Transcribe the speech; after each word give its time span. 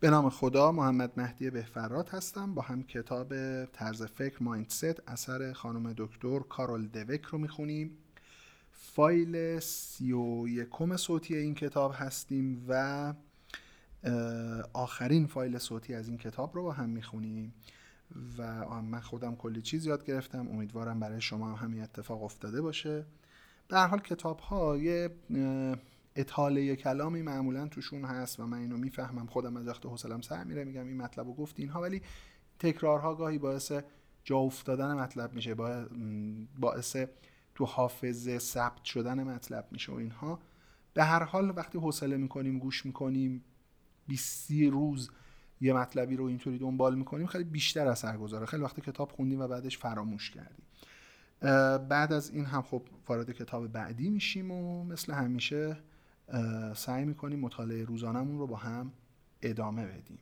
به 0.00 0.10
نام 0.10 0.30
خدا 0.30 0.72
محمد 0.72 1.12
مهدی 1.16 1.50
بهفرات 1.50 2.14
هستم. 2.14 2.54
با 2.54 2.62
هم 2.62 2.82
کتاب 2.82 3.34
طرز 3.64 4.02
فکر 4.02 4.42
مایندست 4.42 5.08
اثر 5.08 5.52
خانم 5.52 5.94
دکتر 5.96 6.38
کارول 6.38 6.86
دوک 6.86 7.22
رو 7.22 7.38
می‌خونیم. 7.38 7.90
فایل 8.70 9.58
سی 9.58 10.12
و 10.12 10.48
یکم 10.48 10.96
صوتی 10.96 11.36
این 11.36 11.54
کتاب 11.54 11.92
هستیم 11.94 12.64
و 12.68 13.14
آخرین 14.72 15.26
فایل 15.26 15.58
صوتی 15.58 15.94
از 15.94 16.08
این 16.08 16.18
کتاب 16.18 16.54
رو 16.54 16.62
با 16.62 16.72
هم 16.72 16.88
می‌خونیم. 16.88 17.54
و 18.38 18.64
من 18.82 19.00
خودم 19.00 19.36
کلی 19.36 19.62
چیز 19.62 19.86
یاد 19.86 20.04
گرفتم. 20.04 20.48
امیدوارم 20.48 21.00
برای 21.00 21.20
شما 21.20 21.54
همین 21.54 21.82
اتفاق 21.82 22.22
افتاده 22.22 22.62
باشه. 22.62 23.04
به 23.68 23.76
هر 23.76 23.86
حال 23.86 24.00
کتاب 24.00 24.38
ها 24.38 24.76
یه 24.76 25.10
اطاله 26.14 26.76
کلامی 26.76 27.22
معمولا 27.22 27.68
توشون 27.68 28.04
هست 28.04 28.40
و 28.40 28.46
من 28.46 28.58
اینو 28.58 28.76
می‌فهمم. 28.76 29.26
خودم 29.26 29.56
از 29.56 29.66
وقت 29.66 29.86
حوصلم 29.86 30.20
سر 30.20 30.44
میره 30.44 30.64
میگم 30.64 30.86
این 30.86 30.96
مطلب 30.96 31.26
رو 31.26 31.34
گفت 31.34 31.60
اینها 31.60 31.80
ولی 31.80 32.02
تکرارها 32.58 33.14
گاهی 33.14 33.38
باعث 33.38 33.72
جا 34.24 34.36
افتادن 34.36 34.94
مطلب 34.94 35.32
میشه 35.32 35.54
باعث 36.58 36.96
تو 37.54 37.64
حافظه 37.64 38.38
ثبت 38.38 38.84
شدن 38.84 39.22
مطلب 39.22 39.68
میشه 39.72 39.92
و 39.92 39.94
اینها. 39.94 40.38
به 40.94 41.04
هر 41.04 41.22
حال 41.22 41.52
وقتی 41.56 41.78
حوصله 41.78 42.16
می‌کنیم 42.16 42.58
گوش 42.58 42.86
می‌کنیم 42.86 43.44
20 44.06 44.50
روز 44.50 45.10
یه 45.60 45.72
مطلبی 45.72 46.16
رو 46.16 46.24
اینطوری 46.24 46.58
دنبال 46.58 46.94
می‌کنیم 46.94 47.26
خیلی 47.26 47.44
بیشتر 47.44 47.86
اثر 47.88 48.16
گذاره. 48.16 48.46
خیلی 48.46 48.62
وقتی 48.62 48.80
کتاب 48.80 49.12
خوندیم 49.12 49.40
و 49.40 49.48
بعدش 49.48 49.78
فراموش 49.78 50.30
کردیم. 50.30 50.64
بعد 51.88 52.12
از 52.12 52.30
این 52.30 52.44
هم 52.44 52.62
خب 52.62 52.82
وارد 53.08 53.30
کتاب 53.30 53.68
بعدی 53.68 54.10
میشیم 54.10 54.50
و 54.50 54.84
مثل 54.84 55.12
همیشه 55.12 55.76
سعی 56.76 57.04
می‌کنیم 57.04 57.40
مطالعه 57.40 57.84
روزانمون 57.84 58.38
رو 58.38 58.46
با 58.46 58.56
هم 58.56 58.92
ادامه 59.42 59.86
بدیم. 59.86 60.18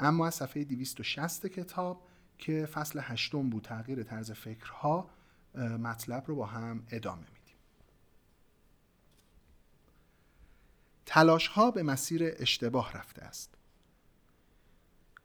اما 0.00 0.26
از 0.26 0.34
صفحه 0.34 0.64
260 0.64 1.46
کتاب 1.46 2.08
که 2.38 2.66
فصل 2.66 3.00
هشتم 3.02 3.50
بود 3.50 3.62
تغییر 3.62 4.02
طرز 4.02 4.30
فکرها 4.30 5.10
مطلب 5.54 6.24
رو 6.26 6.36
با 6.36 6.46
هم 6.46 6.82
ادامه 6.90 7.20
میدیم. 7.20 7.56
تلاش 11.06 11.46
ها 11.46 11.70
به 11.70 11.82
مسیر 11.82 12.22
اشتباه 12.24 12.92
رفته 12.92 13.22
است. 13.22 13.54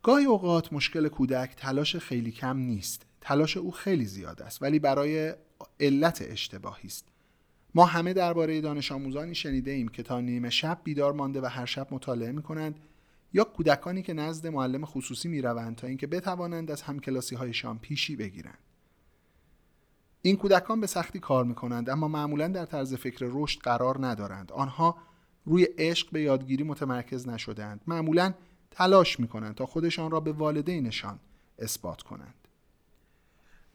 گاهی 0.04 0.26
اوقات 0.26 0.74
مشکل 0.74 1.08
کودک 1.08 1.56
تلاش 1.56 1.96
خیلی 1.96 2.32
کم 2.32 2.58
نیست. 2.58 3.06
تلاش 3.22 3.58
او 3.58 3.72
خیلی 3.72 4.06
زیاد 4.06 4.42
است 4.42 4.62
ولی 4.62 4.80
برای 4.80 5.36
علت 5.80 6.22
اشتباهی 6.22 6.88
است. 6.88 7.06
ما 7.76 7.86
همه 7.86 8.14
درباره 8.14 8.62
دانش 8.62 8.92
آموزانی 8.92 9.36
شنیده 9.36 9.72
ایم 9.72 9.88
که 9.88 10.04
تا 10.04 10.22
نیمه 10.22 10.50
شب 10.50 10.82
بیدار 10.84 11.14
مانده 11.14 11.42
و 11.42 11.46
هر 11.46 11.66
شب 11.66 11.88
مطالعه 11.92 12.32
می 12.32 12.42
کنند 12.42 12.80
یا 13.34 13.44
کودکانی 13.44 14.02
که 14.02 14.14
نزد 14.14 14.48
معلم 14.48 14.86
خصوصی 14.86 15.28
می 15.28 15.42
روند 15.42 15.76
تا 15.76 15.88
اینکه 15.88 16.08
بتوانند 16.08 16.72
از 16.72 16.82
همکلاسی 16.82 17.36
هایشان 17.36 17.80
پیشی 17.80 18.16
بگیرند. 18.16 18.58
این 20.22 20.36
کودکان 20.36 20.82
به 20.82 20.88
سختی 20.88 21.20
کار 21.20 21.46
می 21.46 21.56
کنند 21.56 21.90
اما 21.90 22.08
معمولا 22.08 22.48
در 22.48 22.66
طرز 22.66 22.94
فکر 22.94 23.26
رشد 23.30 23.60
قرار 23.60 24.06
ندارند. 24.06 24.52
آنها 24.52 24.98
روی 25.46 25.64
عشق 25.78 26.12
به 26.12 26.22
یادگیری 26.22 26.64
متمرکز 26.64 27.28
نشدهاند. 27.28 27.82
معمولا 27.88 28.34
تلاش 28.72 29.20
می 29.20 29.28
کنند 29.28 29.56
تا 29.56 29.66
خودشان 29.66 30.12
را 30.12 30.20
به 30.20 30.32
والدینشان 30.32 31.20
اثبات 31.60 32.02
کنند. 32.02 32.48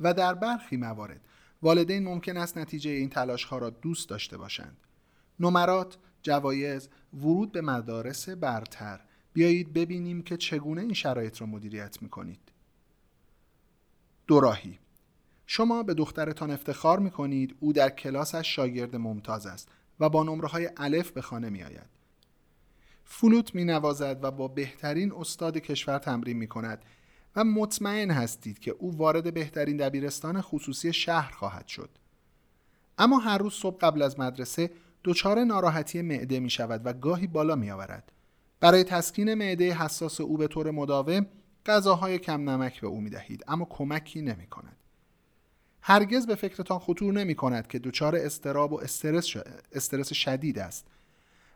و 0.00 0.14
در 0.14 0.34
برخی 0.34 0.76
موارد 0.76 1.20
والدین 1.62 2.04
ممکن 2.04 2.36
است 2.36 2.58
نتیجه 2.58 2.90
این 2.90 3.08
تلاش 3.08 3.44
ها 3.44 3.58
را 3.58 3.70
دوست 3.70 4.08
داشته 4.08 4.36
باشند. 4.36 4.76
نمرات، 5.40 5.98
جوایز، 6.22 6.88
ورود 7.14 7.52
به 7.52 7.60
مدارس 7.60 8.28
برتر. 8.28 9.00
بیایید 9.32 9.72
ببینیم 9.72 10.22
که 10.22 10.36
چگونه 10.36 10.80
این 10.80 10.92
شرایط 10.92 11.40
را 11.40 11.46
مدیریت 11.46 12.02
می 12.02 12.08
کنید 12.08 12.52
دوراهی. 14.26 14.78
شما 15.46 15.82
به 15.82 15.94
دخترتان 15.94 16.50
افتخار 16.50 16.98
می 16.98 17.10
کنید 17.10 17.56
او 17.60 17.72
در 17.72 17.90
کلاسش 17.90 18.56
شاگرد 18.56 18.96
ممتاز 18.96 19.46
است 19.46 19.68
و 20.00 20.08
با 20.08 20.22
نمره 20.22 20.48
های 20.48 20.70
الف 20.76 21.10
به 21.10 21.22
خانه 21.22 21.50
می 21.50 21.62
آید. 21.62 21.90
فلوت 23.04 23.54
می 23.54 23.64
نوازد 23.64 24.18
و 24.22 24.30
با 24.30 24.48
بهترین 24.48 25.12
استاد 25.12 25.58
کشور 25.58 25.98
تمرین 25.98 26.36
می 26.36 26.46
کند 26.46 26.84
و 27.36 27.44
مطمئن 27.44 28.10
هستید 28.10 28.58
که 28.58 28.70
او 28.70 28.96
وارد 28.96 29.34
بهترین 29.34 29.76
دبیرستان 29.76 30.40
خصوصی 30.40 30.92
شهر 30.92 31.32
خواهد 31.32 31.68
شد. 31.68 31.90
اما 32.98 33.18
هر 33.18 33.38
روز 33.38 33.54
صبح 33.54 33.78
قبل 33.80 34.02
از 34.02 34.20
مدرسه 34.20 34.70
دچار 35.04 35.44
ناراحتی 35.44 36.02
معده 36.02 36.40
می 36.40 36.50
شود 36.50 36.80
و 36.84 36.92
گاهی 36.92 37.26
بالا 37.26 37.56
می 37.56 37.70
آورد. 37.70 38.12
برای 38.60 38.84
تسکین 38.84 39.34
معده 39.34 39.74
حساس 39.74 40.20
او 40.20 40.36
به 40.36 40.46
طور 40.46 40.70
مداوم 40.70 41.26
غذاهای 41.66 42.18
کم 42.18 42.50
نمک 42.50 42.80
به 42.80 42.86
او 42.86 43.00
می 43.00 43.10
دهید 43.10 43.44
اما 43.48 43.66
کمکی 43.70 44.22
نمی 44.22 44.46
کند. 44.46 44.76
هرگز 45.80 46.26
به 46.26 46.34
فکرتان 46.34 46.78
خطور 46.78 47.12
نمی 47.12 47.34
کند 47.34 47.66
که 47.66 47.78
دچار 47.78 48.16
استراب 48.16 48.72
و 48.72 48.80
استرس, 48.80 49.26
استرس 49.72 50.12
شدید 50.12 50.58
است. 50.58 50.86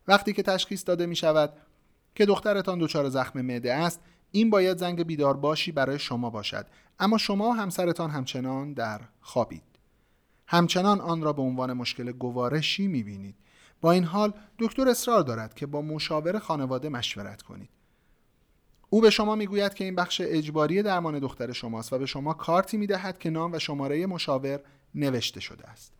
وقتی 0.09 0.33
که 0.33 0.43
تشخیص 0.43 0.85
داده 0.87 1.07
می 1.07 1.17
شود 1.17 1.53
که 2.15 2.27
دخترتان 2.27 2.79
دچار 2.79 3.09
زخم 3.09 3.41
معده 3.41 3.75
است 3.75 4.01
این 4.31 4.51
باید 4.51 4.79
زنگ 4.79 5.03
بیدار 5.03 5.37
باشی 5.37 5.73
برای 5.73 5.99
شما 5.99 6.31
باشد. 6.31 6.67
اما 6.99 7.19
شما 7.19 7.49
و 7.49 7.53
همسرتان 7.53 8.11
همچنان 8.11 8.73
در 8.73 9.01
خوابید. 9.21 9.63
همچنان 10.47 11.01
آن 11.01 11.23
را 11.23 11.33
به 11.33 11.43
عنوان 11.43 11.73
مشکل 11.73 12.13
گوارشی 12.13 12.87
می‌بینید. 12.87 13.35
با 13.81 13.93
این 13.93 14.05
حال 14.05 14.33
دکتر 14.59 14.89
اصرار 14.89 15.23
دارد 15.23 15.55
که 15.55 15.67
با 15.67 15.83
مشاور 15.83 16.39
خانواده 16.39 16.89
مشورت 16.89 17.43
کنید. 17.43 17.69
او 18.91 19.01
به 19.01 19.11
شما 19.11 19.35
می‌گوید 19.35 19.75
که 19.75 19.85
این 19.85 19.95
بخش 19.95 20.23
اجباری 20.25 20.83
درمان 20.83 21.19
دختر 21.19 21.53
شماست 21.53 21.93
و 21.93 21.99
به 21.99 22.07
شما 22.07 22.35
کارتی 22.35 22.77
می‌دهد 22.77 23.19
که 23.19 23.31
نام 23.31 23.53
و 23.53 23.59
شماره 23.59 24.07
مشاور 24.07 24.61
نوشته 24.95 25.41
شده 25.41 25.71
است. 25.71 25.93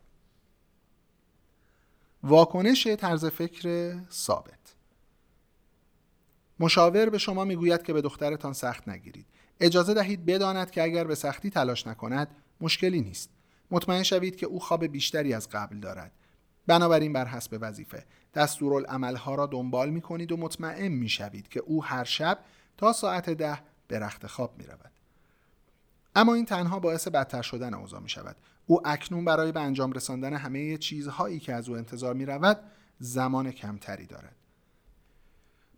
واکنش 2.23 2.87
طرز 2.87 3.25
فکر 3.25 3.95
ثابت. 4.11 4.56
مشاور 6.59 7.09
به 7.09 7.17
شما 7.17 7.45
می‌گوید 7.45 7.83
که 7.83 7.93
به 7.93 8.01
دخترتان 8.01 8.53
سخت 8.53 8.87
نگیرید 8.87 9.25
اجازه 9.59 9.93
دهید 9.93 10.25
بداند 10.25 10.71
که 10.71 10.83
اگر 10.83 11.03
به 11.03 11.15
سختی 11.15 11.49
تلاش 11.49 11.87
نکند 11.87 12.27
مشکلی 12.61 13.01
نیست 13.01 13.29
مطمئن 13.71 14.03
شوید 14.03 14.35
که 14.35 14.45
او 14.45 14.59
خواب 14.59 14.85
بیشتری 14.85 15.33
از 15.33 15.49
قبل 15.49 15.79
دارد 15.79 16.11
بنابراین 16.67 17.13
بر 17.13 17.25
حسب 17.25 17.57
وظیفه 17.61 18.05
دستورالعملها 18.33 19.35
را 19.35 19.45
دنبال 19.45 19.89
می 19.89 20.01
کنید 20.01 20.31
و 20.31 20.37
مطمئن 20.37 20.87
می 20.87 21.09
شوید 21.09 21.47
که 21.47 21.59
او 21.59 21.83
هر 21.83 22.03
شب 22.03 22.39
تا 22.77 22.93
ساعت 22.93 23.29
ده 23.29 23.59
به 23.87 23.99
رخت 23.99 24.27
خواب 24.27 24.57
می 24.57 24.65
رود. 24.65 24.91
اما 26.15 26.33
این 26.33 26.45
تنها 26.45 26.79
باعث 26.79 27.07
بدتر 27.07 27.41
شدن 27.41 27.73
اوضاع 27.73 28.01
می 28.01 28.09
شود. 28.09 28.35
او 28.65 28.87
اکنون 28.87 29.25
برای 29.25 29.51
به 29.51 29.59
انجام 29.59 29.91
رساندن 29.91 30.33
همه 30.33 30.77
چیزهایی 30.77 31.39
که 31.39 31.53
از 31.53 31.69
او 31.69 31.75
انتظار 31.75 32.13
می 32.13 32.25
رود 32.25 32.59
زمان 32.99 33.51
کمتری 33.51 34.05
دارد. 34.05 34.35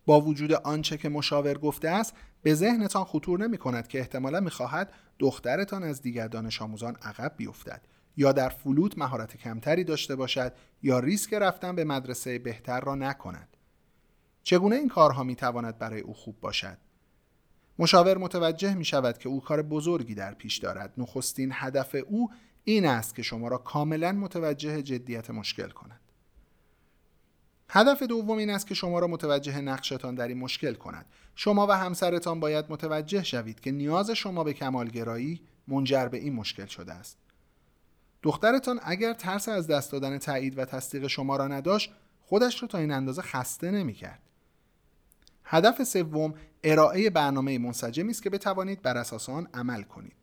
با 0.09 0.21
وجود 0.21 0.53
آنچه 0.53 0.97
که 0.97 1.09
مشاور 1.09 1.57
گفته 1.57 1.89
است 1.89 2.13
به 2.41 2.53
ذهنتان 2.53 3.03
خطور 3.03 3.39
نمی 3.39 3.57
کند 3.57 3.87
که 3.87 3.99
احتمالا 3.99 4.39
می 4.39 4.49
خواهد 4.49 4.93
دخترتان 5.19 5.83
از 5.83 6.01
دیگر 6.01 6.27
دانش 6.27 6.61
آموزان 6.61 6.95
عقب 6.95 7.33
بیفتد 7.37 7.81
یا 8.17 8.31
در 8.31 8.49
فلوت 8.49 8.97
مهارت 8.97 9.37
کمتری 9.37 9.83
داشته 9.83 10.15
باشد 10.15 10.53
یا 10.81 10.99
ریسک 10.99 11.33
رفتن 11.33 11.75
به 11.75 11.83
مدرسه 11.83 12.39
بهتر 12.39 12.79
را 12.79 12.95
نکند. 12.95 13.57
چگونه 14.43 14.75
این 14.75 14.87
کارها 14.87 15.23
می 15.23 15.35
تواند 15.35 15.77
برای 15.77 16.01
او 16.01 16.13
خوب 16.13 16.39
باشد؟ 16.39 16.77
مشاور 17.79 18.17
متوجه 18.17 18.73
می 18.73 18.85
شود 18.85 19.17
که 19.17 19.29
او 19.29 19.41
کار 19.41 19.61
بزرگی 19.61 20.15
در 20.15 20.33
پیش 20.33 20.57
دارد. 20.57 20.93
نخستین 20.97 21.51
هدف 21.53 21.95
او 22.07 22.29
این 22.63 22.85
است 22.85 23.15
که 23.15 23.21
شما 23.21 23.47
را 23.47 23.57
کاملا 23.57 24.11
متوجه 24.11 24.81
جدیت 24.81 25.29
مشکل 25.29 25.69
کند. 25.69 25.98
هدف 27.69 28.03
دوم 28.03 28.37
این 28.37 28.49
است 28.49 28.67
که 28.67 28.75
شما 28.75 28.99
را 28.99 29.07
متوجه 29.07 29.61
نقشتان 29.61 30.15
در 30.15 30.27
این 30.27 30.37
مشکل 30.37 30.73
کند 30.73 31.05
شما 31.35 31.67
و 31.67 31.71
همسرتان 31.71 32.39
باید 32.39 32.65
متوجه 32.69 33.23
شوید 33.23 33.59
که 33.59 33.71
نیاز 33.71 34.11
شما 34.11 34.43
به 34.43 34.53
کمالگرایی 34.53 35.41
منجر 35.67 36.07
به 36.07 36.17
این 36.17 36.33
مشکل 36.33 36.65
شده 36.65 36.93
است 36.93 37.17
دخترتان 38.23 38.79
اگر 38.83 39.13
ترس 39.13 39.49
از 39.49 39.67
دست 39.67 39.91
دادن 39.91 40.17
تایید 40.17 40.57
و 40.57 40.65
تصدیق 40.65 41.07
شما 41.07 41.35
را 41.35 41.47
نداشت 41.47 41.91
خودش 42.21 42.61
را 42.61 42.67
تا 42.67 42.77
این 42.77 42.91
اندازه 42.91 43.21
خسته 43.21 43.71
نمی 43.71 43.93
کرد. 43.93 44.19
هدف 45.43 45.83
سوم 45.83 46.33
ارائه 46.63 47.09
برنامه 47.09 47.57
منسجمی 47.57 48.11
است 48.11 48.23
که 48.23 48.29
بتوانید 48.29 48.81
بر 48.81 48.97
اساس 48.97 49.29
آن 49.29 49.47
عمل 49.53 49.83
کنید. 49.83 50.15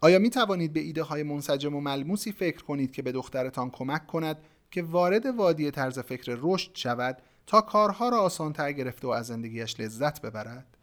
آیا 0.00 0.18
می 0.18 0.30
توانید 0.30 0.72
به 0.72 0.80
ایده 0.80 1.02
های 1.02 1.22
منسجم 1.22 1.74
و 1.74 1.80
ملموسی 1.80 2.32
فکر 2.32 2.64
کنید 2.64 2.92
که 2.92 3.02
به 3.02 3.12
دخترتان 3.12 3.70
کمک 3.70 4.06
کند 4.06 4.36
که 4.70 4.82
وارد 4.82 5.26
وادی 5.26 5.70
طرز 5.70 5.98
فکر 5.98 6.38
رشد 6.40 6.70
شود 6.74 7.22
تا 7.46 7.60
کارها 7.60 8.08
را 8.08 8.20
آسانتر 8.20 8.72
گرفته 8.72 9.08
و 9.08 9.10
از 9.10 9.26
زندگیش 9.26 9.80
لذت 9.80 10.22
ببرد؟ 10.22 10.76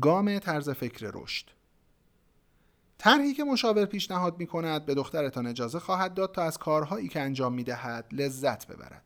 گام 0.00 0.38
طرز 0.38 0.70
فکر 0.70 1.10
رشد 1.14 1.46
طرحی 2.98 3.34
که 3.34 3.44
مشاور 3.44 3.84
پیشنهاد 3.84 4.38
می 4.38 4.46
کند 4.46 4.86
به 4.86 4.94
دخترتان 4.94 5.46
اجازه 5.46 5.78
خواهد 5.78 6.14
داد 6.14 6.34
تا 6.34 6.42
از 6.42 6.58
کارهایی 6.58 7.08
که 7.08 7.20
انجام 7.20 7.54
می 7.54 7.64
دهد 7.64 8.06
لذت 8.12 8.66
ببرد. 8.66 9.02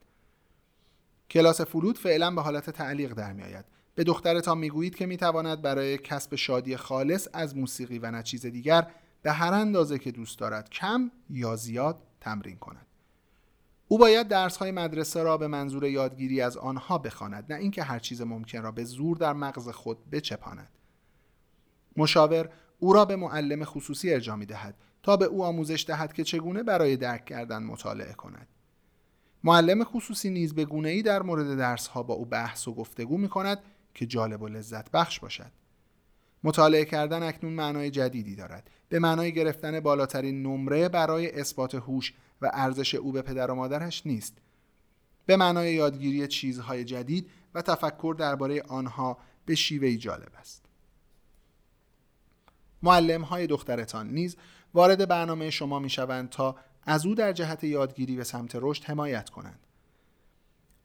کلاس 1.30 1.60
فلوت 1.60 1.98
فعلا 1.98 2.30
به 2.30 2.42
حالت 2.42 2.70
تعلیق 2.70 3.12
در 3.12 3.32
می 3.32 3.42
آید. 3.42 3.64
به 3.94 4.04
دخترتان 4.04 4.58
می‌گویید 4.58 4.96
که 4.96 5.06
می‌تواند 5.06 5.62
برای 5.62 5.98
کسب 5.98 6.34
شادی 6.34 6.76
خالص 6.76 7.28
از 7.32 7.56
موسیقی 7.56 7.98
و 7.98 8.10
نه 8.10 8.22
چیز 8.22 8.46
دیگر 8.46 8.90
به 9.22 9.32
هر 9.32 9.52
اندازه 9.52 9.98
که 9.98 10.10
دوست 10.10 10.38
دارد 10.38 10.70
کم 10.70 11.10
یا 11.30 11.56
زیاد 11.56 12.02
تمرین 12.20 12.56
کند 12.56 12.83
او 13.88 13.98
باید 13.98 14.28
درس 14.28 14.56
های 14.56 14.70
مدرسه 14.70 15.22
را 15.22 15.36
به 15.36 15.46
منظور 15.46 15.84
یادگیری 15.84 16.40
از 16.40 16.56
آنها 16.56 16.98
بخواند 16.98 17.52
نه 17.52 17.58
اینکه 17.58 17.82
هر 17.82 17.98
چیز 17.98 18.22
ممکن 18.22 18.62
را 18.62 18.72
به 18.72 18.84
زور 18.84 19.16
در 19.16 19.32
مغز 19.32 19.68
خود 19.68 20.10
بچپاند. 20.10 20.68
مشاور 21.96 22.48
او 22.78 22.92
را 22.92 23.04
به 23.04 23.16
معلم 23.16 23.64
خصوصی 23.64 24.14
ارجا 24.14 24.36
دهد 24.36 24.74
تا 25.02 25.16
به 25.16 25.24
او 25.24 25.44
آموزش 25.44 25.84
دهد 25.88 26.12
که 26.12 26.24
چگونه 26.24 26.62
برای 26.62 26.96
درک 26.96 27.24
کردن 27.24 27.62
مطالعه 27.62 28.12
کند. 28.12 28.48
معلم 29.44 29.84
خصوصی 29.84 30.30
نیز 30.30 30.54
به 30.54 30.64
گونه 30.64 30.88
ای 30.88 31.02
در 31.02 31.22
مورد 31.22 31.58
درس 31.58 31.86
ها 31.86 32.02
با 32.02 32.14
او 32.14 32.24
بحث 32.24 32.68
و 32.68 32.74
گفتگو 32.74 33.18
می 33.18 33.28
کند 33.28 33.58
که 33.94 34.06
جالب 34.06 34.42
و 34.42 34.48
لذت 34.48 34.90
بخش 34.90 35.20
باشد. 35.20 35.52
مطالعه 36.44 36.84
کردن 36.84 37.22
اکنون 37.22 37.52
معنای 37.52 37.90
جدیدی 37.90 38.36
دارد. 38.36 38.70
به 38.88 38.98
معنای 38.98 39.32
گرفتن 39.32 39.80
بالاترین 39.80 40.42
نمره 40.42 40.88
برای 40.88 41.40
اثبات 41.40 41.74
هوش 41.74 42.12
و 42.44 42.50
ارزش 42.52 42.94
او 42.94 43.12
به 43.12 43.22
پدر 43.22 43.50
و 43.50 43.54
مادرش 43.54 44.06
نیست. 44.06 44.36
به 45.26 45.36
معنای 45.36 45.74
یادگیری 45.74 46.26
چیزهای 46.26 46.84
جدید 46.84 47.30
و 47.54 47.62
تفکر 47.62 48.14
درباره 48.18 48.62
آنها 48.62 49.18
به 49.46 49.54
شیوهی 49.54 49.96
جالب 49.96 50.32
است. 50.38 50.64
معلم 52.82 53.22
های 53.22 53.46
دخترتان 53.46 54.08
نیز 54.10 54.36
وارد 54.74 55.08
برنامه 55.08 55.50
شما 55.50 55.78
می 55.78 55.90
شوند 55.90 56.28
تا 56.28 56.56
از 56.82 57.06
او 57.06 57.14
در 57.14 57.32
جهت 57.32 57.64
یادگیری 57.64 58.16
به 58.16 58.24
سمت 58.24 58.52
رشد 58.54 58.84
حمایت 58.84 59.30
کنند. 59.30 59.58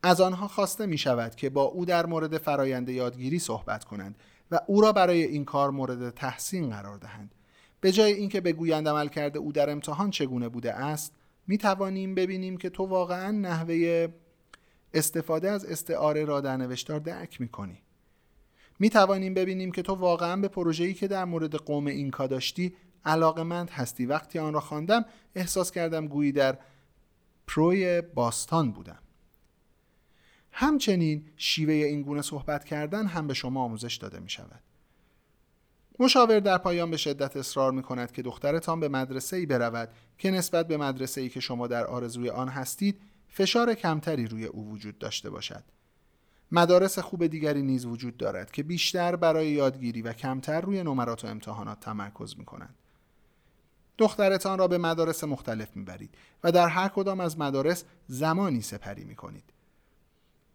از 0.03 0.21
آنها 0.21 0.47
خواسته 0.47 0.85
می 0.85 0.97
شود 0.97 1.35
که 1.35 1.49
با 1.49 1.61
او 1.61 1.85
در 1.85 2.05
مورد 2.05 2.37
فرایند 2.37 2.89
یادگیری 2.89 3.39
صحبت 3.39 3.83
کنند 3.83 4.15
و 4.51 4.59
او 4.67 4.81
را 4.81 4.91
برای 4.91 5.23
این 5.23 5.45
کار 5.45 5.71
مورد 5.71 6.09
تحسین 6.09 6.69
قرار 6.69 6.97
دهند. 6.97 7.35
به 7.81 7.91
جای 7.91 8.13
اینکه 8.13 8.41
بگویند 8.41 8.87
عمل 8.87 9.07
کرده 9.07 9.39
او 9.39 9.51
در 9.51 9.69
امتحان 9.69 10.11
چگونه 10.11 10.49
بوده 10.49 10.73
است 10.73 11.13
می 11.49 11.57
توانیم 11.57 12.15
ببینیم 12.15 12.57
که 12.57 12.69
تو 12.69 12.85
واقعا 12.85 13.31
نحوه 13.31 14.07
استفاده 14.93 15.51
از 15.51 15.65
استعاره 15.65 16.25
را 16.25 16.41
در 16.41 16.57
نوشتار 16.57 16.99
درک 16.99 17.41
می 17.41 17.47
کنی. 17.47 17.81
می 18.79 18.89
توانیم 18.89 19.33
ببینیم 19.33 19.71
که 19.71 19.81
تو 19.81 19.93
واقعا 19.93 20.35
به 20.35 20.47
پروژه‌ای 20.47 20.93
که 20.93 21.07
در 21.07 21.25
مورد 21.25 21.55
قوم 21.55 21.87
اینکا 21.87 22.27
داشتی 22.27 22.75
علاقمند 23.05 23.69
هستی. 23.69 24.05
وقتی 24.05 24.39
آن 24.39 24.53
را 24.53 24.59
خواندم 24.59 25.05
احساس 25.35 25.71
کردم 25.71 26.07
گویی 26.07 26.31
در 26.31 26.57
پروی 27.47 28.01
باستان 28.01 28.71
بودم. 28.71 28.99
همچنین 30.51 31.25
شیوه 31.37 31.73
این 31.73 32.01
گونه 32.01 32.21
صحبت 32.21 32.65
کردن 32.65 33.05
هم 33.05 33.27
به 33.27 33.33
شما 33.33 33.63
آموزش 33.63 33.95
داده 33.95 34.19
می 34.19 34.29
شود 34.29 34.68
مشاور 35.99 36.39
در 36.39 36.57
پایان 36.57 36.91
به 36.91 36.97
شدت 36.97 37.37
اصرار 37.37 37.71
می 37.71 37.83
کند 37.83 38.11
که 38.11 38.21
دخترتان 38.21 38.79
به 38.79 38.89
مدرسه 38.89 39.37
ای 39.37 39.45
برود 39.45 39.89
که 40.17 40.31
نسبت 40.31 40.67
به 40.67 40.77
مدرسه 40.77 41.21
ای 41.21 41.29
که 41.29 41.39
شما 41.39 41.67
در 41.67 41.85
آرزوی 41.85 42.29
آن 42.29 42.47
هستید 42.47 43.01
فشار 43.27 43.73
کمتری 43.73 44.27
روی 44.27 44.45
او 44.45 44.71
وجود 44.71 44.97
داشته 44.97 45.29
باشد. 45.29 45.63
مدارس 46.51 46.99
خوب 46.99 47.27
دیگری 47.27 47.61
نیز 47.61 47.85
وجود 47.85 48.17
دارد 48.17 48.51
که 48.51 48.63
بیشتر 48.63 49.15
برای 49.15 49.49
یادگیری 49.49 50.01
و 50.01 50.13
کمتر 50.13 50.61
روی 50.61 50.83
نمرات 50.83 51.25
و 51.25 51.27
امتحانات 51.27 51.79
تمرکز 51.79 52.37
می 52.37 52.45
کنند. 52.45 52.75
دخترتان 53.97 54.59
را 54.59 54.67
به 54.67 54.77
مدارس 54.77 55.23
مختلف 55.23 55.75
می‌برید 55.75 56.15
و 56.43 56.51
در 56.51 56.67
هر 56.67 56.87
کدام 56.87 57.19
از 57.19 57.39
مدارس 57.39 57.83
زمانی 58.07 58.61
سپری 58.61 59.03
می 59.03 59.15
کنید. 59.15 59.58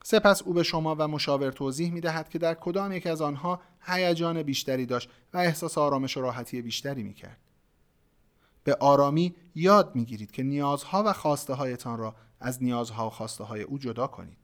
سپس 0.06 0.43
او 0.43 0.53
به 0.53 0.62
شما 0.62 0.97
و 0.99 1.09
مشاور 1.09 1.51
توضیح 1.51 1.93
می 1.93 2.01
دهد 2.01 2.29
که 2.29 2.39
در 2.39 2.55
کدام 2.55 2.93
یک 2.93 3.06
از 3.06 3.23
آنها 3.23 3.61
هیجان 3.81 4.43
بیشتری 4.43 4.87
داشت 4.87 5.09
و 5.33 5.39
احساس 5.39 5.79
آرامش 5.79 6.17
و 6.17 6.21
راحتی 6.21 6.62
بیشتری 6.62 7.03
می 7.03 7.15
کرد. 7.15 7.39
به 8.65 8.75
آرامی 8.75 9.35
یاد 9.55 9.97
می 9.97 10.05
گیرید 10.05 10.31
که 10.31 10.43
نیازها 10.43 11.03
و 11.06 11.12
خواسته 11.12 11.55
هایتان 11.55 11.99
را 11.99 12.15
از 12.41 12.62
نیازها 12.62 13.06
و 13.06 13.11
خواسته 13.11 13.45
های 13.45 13.62
او 13.62 13.79
جدا 13.79 14.06
کنید. 14.06 14.37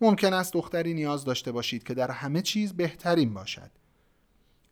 ممکن 0.00 0.32
است 0.32 0.52
دختری 0.52 0.94
نیاز 0.94 1.24
داشته 1.24 1.52
باشید 1.52 1.82
که 1.82 1.94
در 1.94 2.10
همه 2.10 2.42
چیز 2.42 2.72
بهترین 2.72 3.34
باشد. 3.34 3.70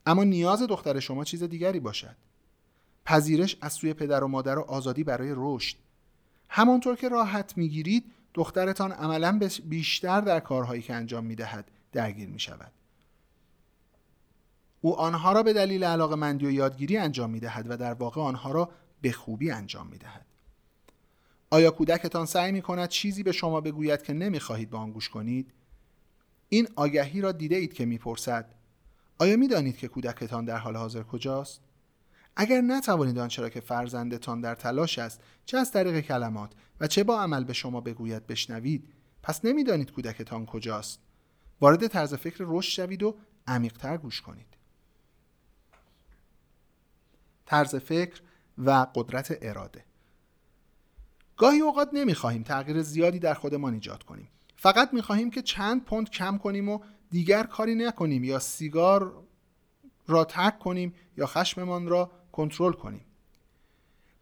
اما 0.06 0.24
نیاز 0.24 0.62
دختر 0.62 1.00
شما 1.00 1.24
چیز 1.24 1.42
دیگری 1.42 1.80
باشد. 1.80 2.16
پذیرش 3.04 3.56
از 3.60 3.72
سوی 3.72 3.94
پدر 3.94 4.24
و 4.24 4.28
مادر 4.28 4.58
و 4.58 4.62
آزادی 4.62 5.04
برای 5.04 5.32
رشد. 5.36 5.76
همانطور 6.48 6.96
که 6.96 7.08
راحت 7.08 7.56
می‌گیرید 7.56 8.04
دخترتان 8.38 8.92
عملا 8.92 9.40
بیشتر 9.64 10.20
در 10.20 10.40
کارهایی 10.40 10.82
که 10.82 10.94
انجام 10.94 11.24
می 11.24 11.34
دهد 11.34 11.70
درگیر 11.92 12.28
می 12.28 12.40
شود. 12.40 12.72
او 14.80 14.96
آنها 14.96 15.32
را 15.32 15.42
به 15.42 15.52
دلیل 15.52 15.84
علاقه 15.84 16.14
مندی 16.14 16.46
و 16.46 16.50
یادگیری 16.50 16.96
انجام 16.96 17.30
می 17.30 17.40
دهد 17.40 17.70
و 17.70 17.76
در 17.76 17.94
واقع 17.94 18.20
آنها 18.20 18.52
را 18.52 18.70
به 19.00 19.12
خوبی 19.12 19.50
انجام 19.50 19.86
می 19.86 19.98
دهد. 19.98 20.26
آیا 21.50 21.70
کودکتان 21.70 22.26
سعی 22.26 22.52
می 22.52 22.62
کند 22.62 22.88
چیزی 22.88 23.22
به 23.22 23.32
شما 23.32 23.60
بگوید 23.60 24.02
که 24.02 24.12
نمی 24.12 24.40
خواهید 24.40 24.70
به 24.70 24.76
آن 24.76 24.92
گوش 24.92 25.08
کنید؟ 25.08 25.52
این 26.48 26.68
آگهی 26.76 27.20
را 27.20 27.32
دیده 27.32 27.56
اید 27.56 27.72
که 27.72 27.86
می‌پرسد 27.86 28.54
آیا 29.18 29.36
می 29.36 29.48
دانید 29.48 29.76
که 29.76 29.88
کودکتان 29.88 30.44
در 30.44 30.58
حال 30.58 30.76
حاضر 30.76 31.02
کجاست؟ 31.02 31.60
اگر 32.40 32.60
نتوانید 32.60 33.18
آنچه 33.18 33.42
را 33.42 33.48
که 33.48 33.60
فرزندتان 33.60 34.40
در 34.40 34.54
تلاش 34.54 34.98
است 34.98 35.20
چه 35.44 35.58
از 35.58 35.72
طریق 35.72 36.00
کلمات 36.00 36.52
و 36.80 36.86
چه 36.86 37.04
با 37.04 37.20
عمل 37.20 37.44
به 37.44 37.52
شما 37.52 37.80
بگوید 37.80 38.26
بشنوید 38.26 38.88
پس 39.22 39.44
نمی‌دانید 39.44 39.92
کودکتان 39.92 40.46
کجاست. 40.46 41.00
وارد 41.60 41.86
طرز 41.86 42.14
فکر 42.14 42.36
رشد 42.40 42.70
شوید 42.70 43.02
و 43.02 43.16
عمیقتر 43.46 43.96
گوش 43.96 44.20
کنید. 44.20 44.46
طرز 47.46 47.76
فکر 47.76 48.20
و 48.58 48.86
قدرت 48.94 49.38
اراده. 49.42 49.84
گاهی 51.36 51.60
اوقات 51.60 51.90
نمی‌خواهیم 51.92 52.42
تغییر 52.42 52.82
زیادی 52.82 53.18
در 53.18 53.34
خودمان 53.34 53.74
ایجاد 53.74 54.02
کنیم. 54.02 54.28
فقط 54.56 54.94
می‌خواهیم 54.94 55.30
که 55.30 55.42
چند 55.42 55.84
پوند 55.84 56.10
کم 56.10 56.38
کنیم 56.38 56.68
و 56.68 56.78
دیگر 57.10 57.42
کاری 57.42 57.74
نکنیم 57.74 58.24
یا 58.24 58.38
سیگار 58.38 59.24
را 60.06 60.24
ترک 60.24 60.58
کنیم 60.58 60.94
یا 61.16 61.26
خشممان 61.26 61.88
را 61.88 62.10
کنترل 62.32 62.72
کنیم. 62.72 63.04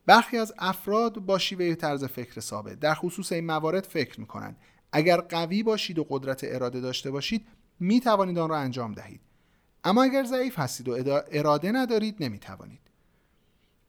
برخی 0.07 0.39
از 0.39 0.55
افراد 0.59 1.19
با 1.19 1.39
شیوه 1.39 1.75
طرز 1.75 2.05
فکر 2.05 2.41
ثابت 2.41 2.81
در 2.81 2.95
خصوص 2.95 3.33
این 3.33 3.47
موارد 3.47 3.85
فکر 3.85 4.21
می 4.21 4.27
کنند 4.27 4.57
اگر 4.93 5.21
قوی 5.21 5.63
باشید 5.63 5.99
و 5.99 6.07
قدرت 6.09 6.41
اراده 6.45 6.81
داشته 6.81 7.11
باشید 7.11 7.47
می 7.81 8.01
توانید 8.01 8.39
آن 8.39 8.49
را 8.49 8.57
انجام 8.57 8.93
دهید. 8.93 9.21
اما 9.85 10.03
اگر 10.03 10.25
ضعیف 10.25 10.59
هستید 10.59 10.89
و 10.89 11.21
اراده 11.33 11.73
ندارید 11.73 12.17
نمی 12.21 12.39
توانید 12.39 12.81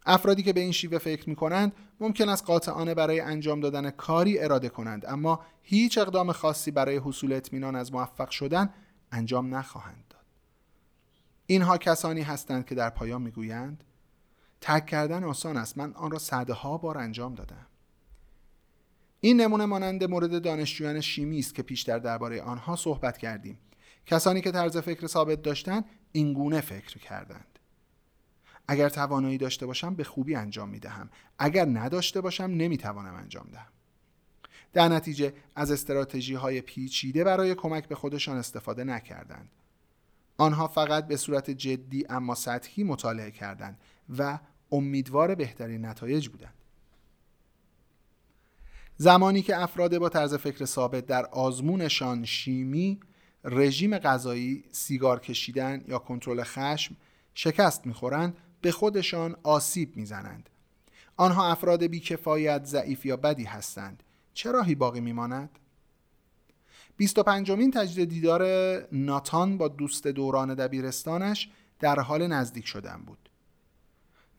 افرادی 0.05 0.43
که 0.43 0.53
به 0.53 0.59
این 0.59 0.71
شیوه 0.71 0.97
فکر 0.97 1.29
می 1.29 1.35
کنند 1.35 1.73
ممکن 1.99 2.29
است 2.29 2.45
قاطعانه 2.45 2.93
برای 2.93 3.19
انجام 3.19 3.59
دادن 3.59 3.89
کاری 3.89 4.39
اراده 4.39 4.69
کنند 4.69 5.05
اما 5.05 5.45
هیچ 5.61 5.97
اقدام 5.97 6.31
خاصی 6.31 6.71
برای 6.71 6.97
حصول 6.97 7.33
اطمینان 7.33 7.75
از 7.75 7.93
موفق 7.93 8.29
شدن 8.29 8.73
انجام 9.11 9.55
نخواهند 9.55 10.03
داد. 10.09 10.25
اینها 11.45 11.77
کسانی 11.77 12.21
هستند 12.21 12.65
که 12.65 12.75
در 12.75 12.89
پایان 12.89 13.21
می‌گویند 13.21 13.83
ترک 14.67 14.85
کردن 14.85 15.23
آسان 15.23 15.57
است. 15.57 15.77
من 15.77 15.93
آن 15.93 16.11
را 16.11 16.19
صدها 16.19 16.77
بار 16.77 16.97
انجام 16.97 17.35
دادم. 17.35 17.67
این 19.19 19.41
نمونه 19.41 19.65
مانند 19.65 20.03
مورد 20.03 20.41
دانشجویان 20.41 21.01
شیمی 21.01 21.39
است 21.39 21.55
که 21.55 21.63
پیشتر 21.63 21.99
درباره 21.99 22.41
آنها 22.41 22.75
صحبت 22.75 23.17
کردیم. 23.17 23.59
کسانی 24.05 24.41
که 24.41 24.51
طرز 24.51 24.77
فکر 24.77 25.07
ثابت 25.07 25.41
داشتند 25.41 25.85
این 26.11 26.33
گونه 26.33 26.61
فکر 26.61 26.97
کردند. 26.99 27.59
اگر 28.67 28.89
توانایی 28.89 29.37
داشته 29.37 29.65
باشم 29.65 29.95
به 29.95 30.03
خوبی 30.03 30.35
انجام 30.35 30.69
می 30.69 30.79
دهم 30.79 31.09
اگر 31.39 31.65
نداشته 31.65 32.21
باشم 32.21 32.43
نمی 32.43 32.77
توانم 32.77 33.15
انجام 33.15 33.47
دهم. 33.51 33.71
در 34.73 34.87
نتیجه 34.87 35.33
از 35.55 35.71
استراتژی 35.71 36.33
های 36.33 36.61
پیچیده 36.61 37.23
برای 37.23 37.55
کمک 37.55 37.87
به 37.87 37.95
خودشان 37.95 38.37
استفاده 38.37 38.83
نکردند. 38.83 39.49
آنها 40.37 40.67
فقط 40.67 41.07
به 41.07 41.17
صورت 41.17 41.49
جدی 41.49 42.05
اما 42.09 42.35
سطحی 42.35 42.83
مطالعه 42.83 43.31
کردند 43.31 43.79
و 44.17 44.39
امیدوار 44.71 45.35
بهترین 45.35 45.85
نتایج 45.85 46.29
بودند. 46.29 46.53
زمانی 48.97 49.41
که 49.41 49.61
افراد 49.61 49.97
با 49.97 50.09
طرز 50.09 50.33
فکر 50.33 50.65
ثابت 50.65 51.05
در 51.05 51.25
آزمونشان 51.25 52.25
شیمی، 52.25 52.99
رژیم 53.43 53.97
غذایی، 53.97 54.63
سیگار 54.71 55.19
کشیدن 55.19 55.83
یا 55.87 55.99
کنترل 55.99 56.43
خشم 56.43 56.95
شکست 57.33 57.87
می‌خورند 57.87 58.37
به 58.61 58.71
خودشان 58.71 59.35
آسیب 59.43 59.97
می‌زنند. 59.97 60.49
آنها 61.17 61.51
افراد 61.51 61.83
بیکفایت، 61.83 62.65
ضعیف 62.65 63.05
یا 63.05 63.17
بدی 63.17 63.43
هستند. 63.43 64.03
چه 64.33 64.51
راهی 64.51 64.75
باقی 64.75 64.99
میماند؟ 64.99 65.49
25 66.97 67.51
مین 67.51 67.71
تجدید 67.71 68.09
دیدار 68.09 68.43
ناتان 68.91 69.57
با 69.57 69.67
دوست 69.67 70.07
دوران 70.07 70.53
دبیرستانش 70.53 71.49
در 71.79 71.99
حال 71.99 72.27
نزدیک 72.27 72.67
شدن 72.67 73.03
بود 73.05 73.26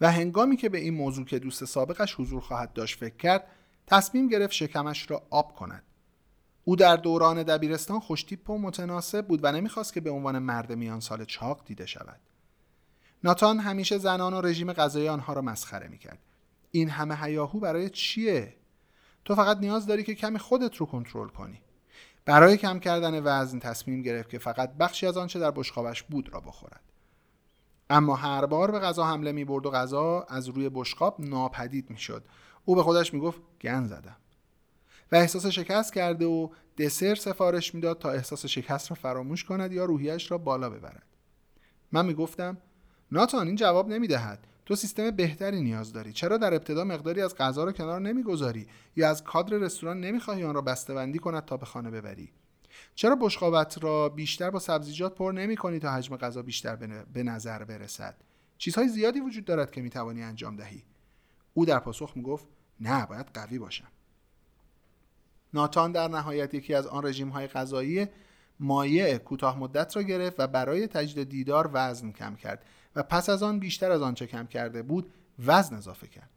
و 0.00 0.12
هنگامی 0.12 0.56
که 0.56 0.68
به 0.68 0.78
این 0.78 0.94
موضوع 0.94 1.24
که 1.24 1.38
دوست 1.38 1.64
سابقش 1.64 2.14
حضور 2.14 2.40
خواهد 2.40 2.72
داشت 2.72 2.98
فکر 2.98 3.16
کرد 3.16 3.46
تصمیم 3.86 4.28
گرفت 4.28 4.52
شکمش 4.52 5.10
را 5.10 5.22
آب 5.30 5.54
کند. 5.54 5.82
او 6.64 6.76
در 6.76 6.96
دوران 6.96 7.42
دبیرستان 7.42 8.00
خوشتیپ 8.00 8.50
و 8.50 8.58
متناسب 8.58 9.26
بود 9.26 9.40
و 9.42 9.52
نمی‌خواست 9.52 9.92
که 9.92 10.00
به 10.00 10.10
عنوان 10.10 10.38
مرد 10.38 10.72
میان 10.72 11.00
سال 11.00 11.24
چاق 11.24 11.64
دیده 11.64 11.86
شود. 11.86 12.20
ناتان 13.24 13.58
همیشه 13.58 13.98
زنان 13.98 14.34
و 14.34 14.40
رژیم 14.40 14.72
غذایی 14.72 15.08
آنها 15.08 15.32
را 15.32 15.42
مسخره 15.42 15.88
می‌کرد. 15.88 16.18
این 16.70 16.88
همه 16.88 17.16
هیاهو 17.16 17.60
برای 17.60 17.90
چیه؟ 17.90 18.54
تو 19.24 19.34
فقط 19.34 19.58
نیاز 19.58 19.86
داری 19.86 20.02
که 20.02 20.14
کمی 20.14 20.38
خودت 20.38 20.76
رو 20.76 20.86
کنترل 20.86 21.28
کنی. 21.28 21.60
برای 22.24 22.56
کم 22.56 22.78
کردن 22.78 23.22
وزن 23.24 23.58
تصمیم 23.58 24.02
گرفت 24.02 24.30
که 24.30 24.38
فقط 24.38 24.72
بخشی 24.74 25.06
از 25.06 25.16
آنچه 25.16 25.38
در 25.38 25.50
بشقابش 25.50 26.02
بود 26.02 26.28
را 26.32 26.40
بخورد. 26.40 26.80
اما 27.90 28.16
هر 28.16 28.46
بار 28.46 28.70
به 28.70 28.78
غذا 28.78 29.04
حمله 29.04 29.32
می 29.32 29.44
برد 29.44 29.66
و 29.66 29.70
غذا 29.70 30.26
از 30.28 30.48
روی 30.48 30.68
بشقاب 30.68 31.16
ناپدید 31.18 31.90
می 31.90 31.98
شد 31.98 32.24
او 32.64 32.74
به 32.74 32.82
خودش 32.82 33.14
می 33.14 33.20
گفت 33.20 33.40
گن 33.60 33.86
زدم. 33.86 34.16
و 35.12 35.16
احساس 35.16 35.46
شکست 35.46 35.94
کرده 35.94 36.26
و 36.26 36.48
دسر 36.78 37.14
سفارش 37.14 37.74
می‌داد 37.74 37.98
تا 37.98 38.10
احساس 38.10 38.46
شکست 38.46 38.90
را 38.90 38.94
فراموش 38.94 39.44
کند 39.44 39.72
یا 39.72 39.84
روحیش 39.84 40.30
را 40.30 40.38
بالا 40.38 40.70
ببرد. 40.70 41.06
من 41.92 42.06
می 42.06 42.14
گفتم 42.14 42.56
ناتان 43.12 43.46
این 43.46 43.56
جواب 43.56 43.88
نمی 43.88 44.06
دهد 44.06 44.46
تو 44.66 44.76
سیستم 44.76 45.10
بهتری 45.10 45.62
نیاز 45.62 45.92
داری. 45.92 46.12
چرا 46.12 46.36
در 46.36 46.54
ابتدا 46.54 46.84
مقداری 46.84 47.22
از 47.22 47.36
غذا 47.36 47.64
را 47.64 47.72
کنار 47.72 48.00
نمی‌گذاری 48.00 48.66
یا 48.96 49.10
از 49.10 49.24
کادر 49.24 49.56
رستوران 49.56 50.00
نمی‌خواهی 50.00 50.44
آن 50.44 50.54
را 50.54 50.60
بندی 50.88 51.18
کند 51.18 51.44
تا 51.44 51.56
به 51.56 51.66
خانه 51.66 51.90
ببری؟ 51.90 52.32
چرا 52.98 53.16
بشقابت 53.16 53.82
را 53.82 54.08
بیشتر 54.08 54.50
با 54.50 54.58
سبزیجات 54.58 55.14
پر 55.14 55.32
نمی 55.32 55.56
کنی 55.56 55.78
تا 55.78 55.92
حجم 55.92 56.16
غذا 56.16 56.42
بیشتر 56.42 56.76
به 57.12 57.22
نظر 57.22 57.64
برسد؟ 57.64 58.16
چیزهای 58.58 58.88
زیادی 58.88 59.20
وجود 59.20 59.44
دارد 59.44 59.70
که 59.70 59.80
می 59.80 59.90
توانی 59.90 60.22
انجام 60.22 60.56
دهی. 60.56 60.82
او 61.54 61.66
در 61.66 61.78
پاسخ 61.78 62.12
می 62.16 62.22
گفت 62.22 62.46
نه 62.80 63.06
باید 63.06 63.26
قوی 63.34 63.58
باشم. 63.58 63.88
ناتان 65.54 65.92
در 65.92 66.08
نهایت 66.08 66.54
یکی 66.54 66.74
از 66.74 66.86
آن 66.86 67.06
رژیم 67.06 67.28
های 67.28 67.46
غذایی 67.46 68.06
مایع 68.60 69.18
کوتاه 69.18 69.58
مدت 69.58 69.96
را 69.96 70.02
گرفت 70.02 70.40
و 70.40 70.46
برای 70.46 70.86
تجدید 70.86 71.28
دیدار 71.28 71.70
وزن 71.72 72.12
کم 72.12 72.34
کرد 72.34 72.64
و 72.96 73.02
پس 73.02 73.28
از 73.28 73.42
آن 73.42 73.58
بیشتر 73.58 73.90
از 73.90 74.02
آنچه 74.02 74.26
کم 74.26 74.46
کرده 74.46 74.82
بود 74.82 75.12
وزن 75.46 75.76
اضافه 75.76 76.06
کرد. 76.06 76.30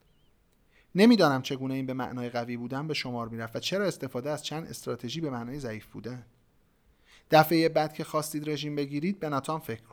نمی‌دانم 0.95 1.41
چگونه 1.41 1.73
این 1.73 1.85
به 1.85 1.93
معنای 1.93 2.29
قوی 2.29 2.57
بودن 2.57 2.87
به 2.87 2.93
شمار 2.93 3.29
می‌رفت 3.29 3.55
و 3.55 3.59
چرا 3.59 3.85
استفاده 3.85 4.29
از 4.29 4.43
چند 4.43 4.67
استراتژی 4.67 5.21
به 5.21 5.29
معنای 5.29 5.59
ضعیف 5.59 5.85
بودن. 5.85 6.25
دفعه 7.31 7.69
بعد 7.69 7.93
که 7.93 8.03
خواستید 8.03 8.49
رژیم 8.49 8.75
بگیرید 8.75 9.19
به 9.19 9.29
ناتان 9.29 9.59
فکر 9.59 9.83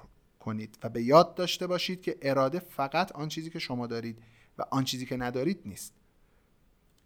کنید 0.40 0.78
و 0.82 0.88
به 0.88 1.02
یاد 1.02 1.34
داشته 1.34 1.66
باشید 1.66 2.02
که 2.02 2.18
اراده 2.22 2.58
فقط 2.58 3.12
آن 3.12 3.28
چیزی 3.28 3.50
که 3.50 3.58
شما 3.58 3.86
دارید 3.86 4.22
و 4.58 4.64
آن 4.70 4.84
چیزی 4.84 5.06
که 5.06 5.16
ندارید 5.16 5.62
نیست. 5.64 5.94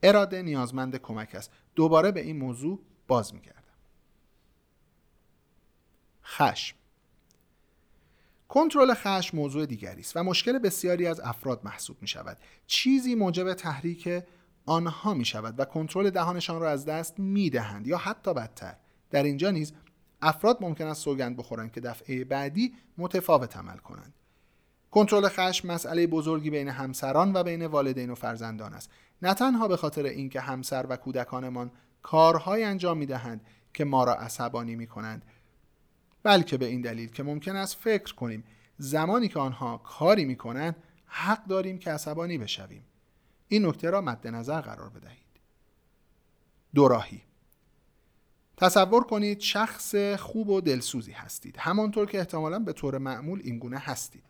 اراده 0.03 0.43
نیازمند 0.43 0.97
کمک 0.97 1.35
است. 1.35 1.51
دوباره 1.75 2.13
به 2.13 2.21
این 2.21 2.37
موضوع 2.37 2.81
باز 3.09 3.35
میگردم. 3.35 3.63
خشم. 6.25 6.77
کنترل 8.49 8.95
خشم 8.95 9.37
موضوع 9.37 9.67
دیگری 9.67 10.01
است 10.01 10.17
و 10.17 10.23
مشکل 10.23 10.59
بسیاری 10.59 11.07
از 11.07 11.21
افراد 11.21 11.65
محسوب 11.65 11.97
می 12.01 12.09
شود 12.09 12.39
چیزی 12.67 13.15
موجب 13.15 13.55
تحریک 13.55 14.23
آنها 14.67 15.15
می 15.15 15.25
شود 15.25 15.61
و 15.61 15.65
کنترل 15.65 16.11
دهانشان 16.11 16.61
را 16.61 16.71
از 16.71 16.85
دست 16.85 17.19
می 17.19 17.51
دهند 17.51 17.87
یا 17.87 17.99
حتی 17.99 18.35
بدتر. 18.35 18.77
در 19.11 19.23
اینجا 19.23 19.51
نیز 19.51 19.73
افراد 20.23 20.59
ممکن 20.61 20.87
است 20.87 21.03
سوگند 21.03 21.37
بخورند 21.37 21.73
که 21.73 21.81
دفعه 21.81 22.25
بعدی 22.25 22.75
متفاوت 22.99 23.57
عمل 23.57 23.77
کنند. 23.77 24.15
کنترل 24.91 25.29
خشم 25.29 25.69
مسئله 25.69 26.07
بزرگی 26.07 26.51
بین 26.51 26.69
همسران 26.69 27.33
و 27.33 27.43
بین 27.43 27.67
والدین 27.67 28.11
و 28.11 28.15
فرزندان 28.15 28.75
است. 28.75 28.91
نه 29.23 29.35
تنها 29.35 29.69
به 29.69 29.77
خاطر 29.77 30.03
اینکه 30.03 30.41
همسر 30.41 30.87
و 30.89 30.97
کودکانمان 30.97 31.71
کارهای 32.03 32.65
انجام 32.65 32.99
می 32.99 33.07
دهند 33.07 33.41
که 33.75 33.85
ما 33.85 34.05
را 34.05 34.15
عصبانی 34.15 34.77
می 34.77 34.87
کنند 34.87 35.23
بلکه 36.23 36.57
به 36.57 36.67
این 36.67 36.81
دلیل 36.81 37.11
که 37.11 37.23
ممکن 37.23 37.57
است 37.57 37.77
فکر 37.77 38.15
کنیم 38.15 38.45
زمانی 38.79 39.29
که 39.29 39.39
آنها 39.39 39.79
کاری 39.79 40.25
می 40.25 40.37
کنند 40.37 40.77
حق 41.07 41.45
داریم 41.47 41.79
که 41.79 41.91
عصبانی 41.91 42.39
بشویم. 42.39 42.85
این 43.49 43.67
نکته 43.67 43.91
را 43.91 44.01
مد 44.01 44.27
نظر 44.27 44.61
قرار 44.61 44.89
بدهید. 44.89 45.23
دوراهی 46.75 47.23
تصور 48.57 49.05
کنید 49.05 49.41
شخص 49.41 49.95
خوب 50.19 50.49
و 50.49 50.61
دلسوزی 50.61 51.13
هستید. 51.13 51.57
همانطور 51.59 52.07
که 52.07 52.19
احتمالا 52.19 52.59
به 52.59 52.73
طور 52.73 52.99
معمول 52.99 53.41
این 53.45 53.59
گونه 53.59 53.79
هستید. 53.79 54.23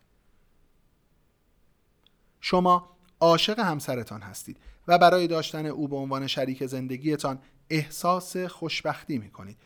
شما 2.41 2.97
عاشق 3.21 3.59
همسرتان 3.59 4.23
هستید 4.23 4.57
و 4.89 4.99
برای 4.99 5.27
داشتن 5.27 5.67
او 5.67 5.89
به 5.89 5.97
عنوان 5.97 6.27
شریک 6.27 6.67
زندگیتان 6.67 7.39
احساس 7.71 8.37
خوشبختی 8.37 9.19
می 9.19 9.31
کنید 9.31 9.57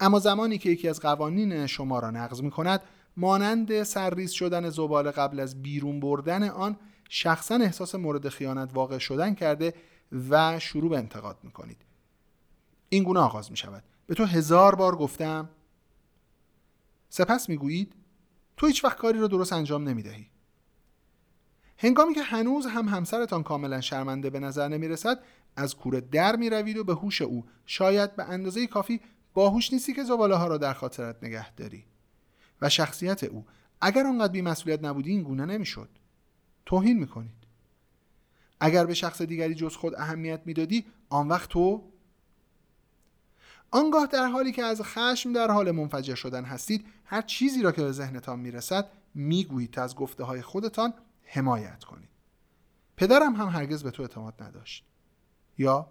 اما 0.00 0.18
زمانی 0.18 0.58
که 0.58 0.70
یکی 0.70 0.88
از 0.88 1.00
قوانین 1.00 1.66
شما 1.66 1.98
را 1.98 2.10
نقض 2.10 2.42
می 2.42 2.50
کند 2.50 2.82
مانند 3.16 3.82
سرریز 3.82 4.30
شدن 4.30 4.70
زباله 4.70 5.10
قبل 5.10 5.40
از 5.40 5.62
بیرون 5.62 6.00
بردن 6.00 6.48
آن 6.48 6.76
شخصا 7.08 7.54
احساس 7.54 7.94
مورد 7.94 8.28
خیانت 8.28 8.70
واقع 8.74 8.98
شدن 8.98 9.34
کرده 9.34 9.74
و 10.30 10.58
شروع 10.58 10.90
به 10.90 10.98
انتقاد 10.98 11.38
می 11.42 11.50
کنید 11.50 11.76
این 12.88 13.02
گونه 13.02 13.20
آغاز 13.20 13.50
می 13.50 13.56
شود 13.56 13.82
به 14.06 14.14
تو 14.14 14.24
هزار 14.24 14.74
بار 14.74 14.96
گفتم. 14.96 15.48
سپس 17.08 17.48
می 17.48 17.56
گویید 17.56 17.94
تو 18.56 18.66
هیچ 18.66 18.84
وقت 18.84 18.96
کاری 18.96 19.18
را 19.18 19.26
درست 19.26 19.52
انجام 19.52 19.88
نمی 19.88 20.02
دهی 20.02 20.30
هنگامی 21.78 22.14
که 22.14 22.22
هنوز 22.22 22.66
هم 22.66 22.88
همسرتان 22.88 23.42
کاملا 23.42 23.80
شرمنده 23.80 24.30
به 24.30 24.40
نظر 24.40 24.68
نمی 24.68 24.88
رسد 24.88 25.22
از 25.56 25.76
کوره 25.76 26.00
در 26.00 26.36
می 26.36 26.50
روید 26.50 26.76
و 26.76 26.84
به 26.84 26.94
هوش 26.94 27.22
او. 27.22 27.44
شاید 27.66 28.16
به 28.16 28.24
اندازه 28.24 28.66
کافی 28.66 29.00
باهوش 29.34 29.72
نیستی 29.72 29.92
که 29.92 30.04
زباله 30.04 30.34
ها 30.34 30.46
را 30.46 30.58
در 30.58 30.74
خاطرت 30.74 31.16
نگه 31.22 31.54
داری. 31.54 31.84
و 32.62 32.68
شخصیت 32.68 33.24
او. 33.24 33.46
اگر 33.80 34.06
آنقدر 34.06 34.32
بیمسئولیت 34.32 34.84
نبودی 34.84 35.10
این 35.10 35.22
گونه 35.22 35.46
نمی‌شد. 35.46 35.88
توهین 36.66 36.98
می‌کنید. 36.98 37.42
اگر 38.60 38.86
به 38.86 38.94
شخص 38.94 39.22
دیگری 39.22 39.54
جز 39.54 39.76
خود 39.76 39.94
اهمیت 39.94 40.40
می‌دادی 40.44 40.86
آن 41.08 41.28
وقت 41.28 41.48
تو 41.48 41.91
آنگاه 43.72 44.06
در 44.06 44.26
حالی 44.26 44.52
که 44.52 44.62
از 44.62 44.82
خشم 44.82 45.32
در 45.32 45.50
حال 45.50 45.70
منفجر 45.70 46.14
شدن 46.14 46.44
هستید 46.44 46.86
هر 47.04 47.22
چیزی 47.22 47.62
را 47.62 47.72
که 47.72 47.82
به 47.82 47.92
ذهنتان 47.92 48.38
می‌رسد 48.38 48.88
می‌گویید 49.14 49.70
تا 49.70 49.82
از 49.82 49.94
گفته 49.94 50.24
های 50.24 50.42
خودتان 50.42 50.94
حمایت 51.24 51.84
کنید. 51.84 52.08
پدرم 52.96 53.34
هم 53.34 53.48
هرگز 53.48 53.82
به 53.82 53.90
تو 53.90 54.02
اعتماد 54.02 54.42
نداشت. 54.42 54.84
یا 55.58 55.86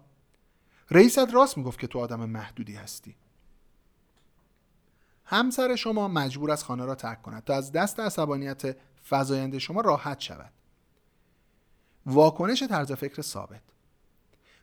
رئیست 0.90 1.34
راست 1.34 1.58
می‌گفت 1.58 1.78
که 1.78 1.86
تو 1.86 1.98
آدم 1.98 2.24
محدودی 2.24 2.74
هستی. 2.74 3.16
همسر 5.24 5.76
شما 5.76 6.08
مجبور 6.08 6.50
از 6.50 6.64
خانه 6.64 6.84
را 6.84 6.94
ترک 6.94 7.22
کند 7.22 7.44
تا 7.44 7.54
از 7.54 7.72
دست 7.72 8.00
عصبانیت 8.00 8.76
فزاینده 9.10 9.58
شما 9.58 9.80
راحت 9.80 10.20
شود. 10.20 10.52
واکنش 12.06 12.62
طرز 12.62 12.92
فکر 12.92 13.22
ثابت. 13.22 13.62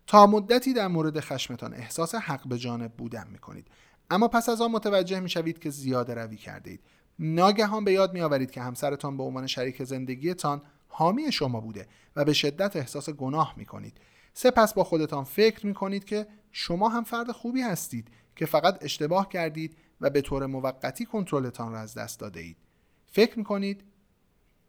تا 0.09 0.27
مدتی 0.27 0.73
در 0.73 0.87
مورد 0.87 1.19
خشمتان 1.19 1.73
احساس 1.73 2.15
حق 2.15 2.47
به 2.47 2.57
جانب 2.57 2.93
بودن 2.93 3.27
می 3.31 3.37
کنید 3.37 3.67
اما 4.09 4.27
پس 4.27 4.49
از 4.49 4.61
آن 4.61 4.71
متوجه 4.71 5.19
می 5.19 5.29
شوید 5.29 5.59
که 5.59 5.69
زیاده 5.69 6.13
روی 6.13 6.37
کرده 6.37 6.71
اید 6.71 6.81
ناگهان 7.19 7.83
به 7.83 7.91
یاد 7.91 8.13
می 8.13 8.21
آورید 8.21 8.51
که 8.51 8.61
همسرتان 8.61 9.17
به 9.17 9.23
عنوان 9.23 9.47
شریک 9.47 9.83
زندگیتان 9.83 10.61
حامی 10.87 11.31
شما 11.31 11.61
بوده 11.61 11.87
و 12.15 12.25
به 12.25 12.33
شدت 12.33 12.75
احساس 12.75 13.09
گناه 13.09 13.53
می 13.57 13.65
کنید 13.65 13.97
سپس 14.33 14.73
با 14.73 14.83
خودتان 14.83 15.23
فکر 15.23 15.65
می 15.65 15.73
کنید 15.73 16.05
که 16.05 16.27
شما 16.51 16.89
هم 16.89 17.03
فرد 17.03 17.31
خوبی 17.31 17.61
هستید 17.61 18.07
که 18.35 18.45
فقط 18.45 18.77
اشتباه 18.81 19.29
کردید 19.29 19.77
و 20.01 20.09
به 20.09 20.21
طور 20.21 20.45
موقتی 20.45 21.05
کنترلتان 21.05 21.71
را 21.71 21.79
از 21.79 21.93
دست 21.93 22.19
داده 22.19 22.39
اید 22.39 22.57
فکر 23.05 23.37
می‌کنید 23.37 23.83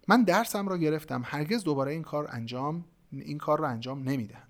من 0.09 0.23
درسم 0.23 0.69
را 0.69 0.79
گرفتم 0.79 1.23
هرگز 1.25 1.65
دوباره 1.65 1.93
این 1.93 2.03
کار 2.03 2.29
انجام 2.31 2.85
این 3.13 3.39
کار 3.39 3.59
را 3.59 3.69
انجام 3.69 4.09
نمی‌دهم. 4.09 4.50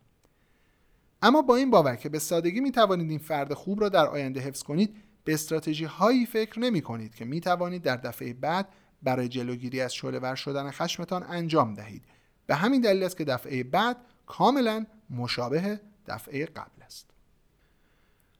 اما 1.22 1.42
با 1.42 1.56
این 1.56 1.70
باور 1.70 1.96
که 1.96 2.08
به 2.08 2.18
سادگی 2.18 2.60
می 2.60 2.72
توانید 2.72 3.10
این 3.10 3.18
فرد 3.18 3.54
خوب 3.54 3.80
را 3.80 3.88
در 3.88 4.06
آینده 4.06 4.40
حفظ 4.40 4.62
کنید 4.62 4.96
به 5.24 5.34
استراتژی 5.34 5.84
هایی 5.84 6.26
فکر 6.26 6.58
نمی 6.58 6.82
کنید 6.82 7.14
که 7.14 7.24
می 7.24 7.40
توانید 7.40 7.82
در 7.82 7.96
دفعه 7.96 8.32
بعد 8.32 8.68
برای 9.02 9.28
جلوگیری 9.28 9.80
از 9.80 9.94
شعله 9.94 10.18
ور 10.18 10.34
شدن 10.34 10.70
خشمتان 10.70 11.22
انجام 11.22 11.74
دهید. 11.74 12.02
به 12.46 12.54
همین 12.54 12.80
دلیل 12.80 13.02
است 13.02 13.16
که 13.16 13.24
دفعه 13.24 13.62
بعد 13.64 13.96
کاملا 14.26 14.86
مشابه 15.10 15.80
دفعه 16.06 16.46
قبل 16.46 16.82
است. 16.82 17.10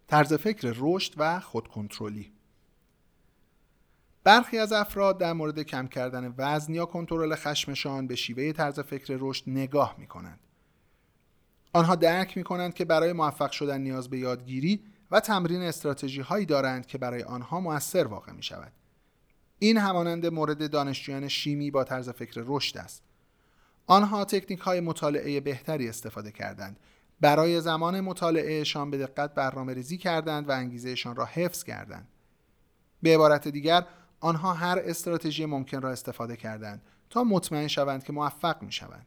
طرز 0.07 0.35
فکر 0.35 0.75
رشد 0.77 1.15
و 1.17 1.41
خودکنترلی. 1.41 2.33
برخی 4.25 4.59
از 4.59 4.73
افراد 4.73 5.19
در 5.19 5.33
مورد 5.33 5.63
کم 5.63 5.87
کردن 5.87 6.35
وزن 6.39 6.75
یا 6.75 6.87
کنترل 6.87 7.35
خشمشان 7.35 8.07
به 8.07 8.17
شیوه 8.17 8.53
طرز 8.53 8.81
فکر 8.81 9.17
رشد 9.21 9.45
نگاه 9.47 9.95
می 9.99 10.07
کنند. 10.07 10.41
آنها 11.73 11.95
درک 11.95 12.37
می 12.37 12.45
کنند 12.45 12.75
که 12.75 12.85
برای 12.85 13.13
موفق 13.13 13.51
شدن 13.51 13.81
نیاز 13.81 14.11
به 14.11 14.19
یادگیری 14.19 14.85
و 15.11 15.21
تمرین 15.21 15.63
استراتژی 15.63 16.21
هایی 16.21 16.47
دارند 16.47 16.87
که 16.87 16.99
برای 16.99 17.23
آنها 17.23 17.61
موثر 17.61 18.07
واقع 18.07 18.33
می 18.33 18.43
شود. 18.43 18.73
این 19.59 19.77
همانند 19.77 20.27
مورد 20.27 20.71
دانشجویان 20.71 21.29
شیمی 21.29 21.71
با 21.71 21.85
طرز 21.85 22.09
فکر 22.09 22.43
رشد 22.47 22.79
است. 22.79 23.03
آنها 23.87 24.25
تکنیک 24.25 24.61
های 24.61 24.81
مطالعه 24.81 25.41
بهتری 25.41 25.89
استفاده 25.89 26.33
کردند 26.33 26.81
برای 27.21 27.61
زمان 27.61 28.01
مطالعهشان 28.01 28.91
به 28.91 28.99
دقت 28.99 29.35
برنامه 29.35 29.75
ریزی 29.75 29.99
کردند 29.99 30.49
و 30.49 30.53
انگیزهشان 30.53 31.17
را 31.17 31.25
حفظ 31.25 31.65
کردند. 31.65 32.09
به 33.03 33.15
عبارت 33.15 33.49
دیگر 33.49 33.87
آنها 34.21 34.53
هر 34.53 34.79
استراتژی 34.85 35.47
ممکن 35.47 35.83
را 35.83 35.91
استفاده 35.91 36.37
کردند 36.37 36.83
تا 37.11 37.25
مطمئن 37.25 37.67
شوند 37.67 38.05
که 38.05 38.13
موفق 38.13 38.63
می 38.63 38.73
شوند. 38.73 39.07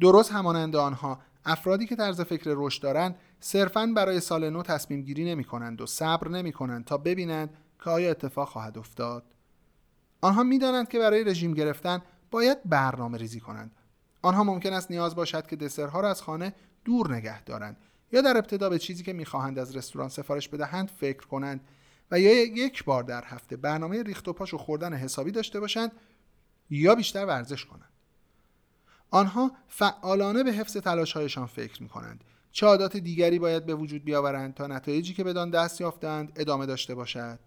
درست 0.00 0.32
همانند 0.32 0.76
آنها 0.76 1.20
افرادی 1.44 1.86
که 1.86 1.96
طرز 1.96 2.20
فکر 2.20 2.54
رشد 2.56 2.82
دارند 2.82 3.16
صرفا 3.40 3.92
برای 3.96 4.20
سال 4.20 4.50
نو 4.50 4.62
تصمیم 4.62 5.02
گیری 5.02 5.24
نمی 5.24 5.44
کنند 5.44 5.80
و 5.80 5.86
صبر 5.86 6.28
نمی 6.28 6.52
کنند 6.52 6.84
تا 6.84 6.98
ببینند 6.98 7.56
که 7.84 7.90
آیا 7.90 8.10
اتفاق 8.10 8.48
خواهد 8.48 8.78
افتاد. 8.78 9.24
آنها 10.20 10.42
می 10.42 10.58
دانند 10.58 10.88
که 10.88 10.98
برای 10.98 11.24
رژیم 11.24 11.54
گرفتن 11.54 12.02
باید 12.30 12.58
برنامه 12.64 13.18
ریزی 13.18 13.40
کنند. 13.40 13.70
آنها 14.22 14.44
ممکن 14.44 14.72
است 14.72 14.90
نیاز 14.90 15.14
باشد 15.14 15.46
که 15.46 15.56
دسرها 15.56 16.00
را 16.00 16.10
از 16.10 16.22
خانه 16.22 16.54
دور 16.84 17.14
نگه 17.14 17.42
دارند 17.42 17.76
یا 18.12 18.20
در 18.20 18.36
ابتدا 18.36 18.70
به 18.70 18.78
چیزی 18.78 19.02
که 19.02 19.12
می‌خواهند 19.12 19.58
از 19.58 19.76
رستوران 19.76 20.08
سفارش 20.08 20.48
بدهند 20.48 20.88
فکر 20.88 21.26
کنند 21.26 21.60
و 22.10 22.20
یا 22.20 22.44
یک 22.44 22.84
بار 22.84 23.02
در 23.02 23.24
هفته 23.24 23.56
برنامه 23.56 24.02
ریخت 24.02 24.28
و 24.28 24.32
پاش 24.32 24.54
و 24.54 24.58
خوردن 24.58 24.94
حسابی 24.94 25.30
داشته 25.30 25.60
باشند 25.60 25.92
یا 26.70 26.94
بیشتر 26.94 27.26
ورزش 27.26 27.64
کنند. 27.64 27.93
آنها 29.14 29.52
فعالانه 29.68 30.42
به 30.42 30.52
حفظ 30.52 30.76
تلاشهایشان 30.76 31.46
فکر 31.46 31.82
می 31.82 31.88
کنند 31.88 32.24
چه 32.52 32.66
عادات 32.66 32.96
دیگری 32.96 33.38
باید 33.38 33.66
به 33.66 33.74
وجود 33.74 34.04
بیاورند 34.04 34.54
تا 34.54 34.66
نتایجی 34.66 35.14
که 35.14 35.24
بدان 35.24 35.50
دست 35.50 35.80
یافتند 35.80 36.32
ادامه 36.36 36.66
داشته 36.66 36.94
باشد؟ 36.94 37.38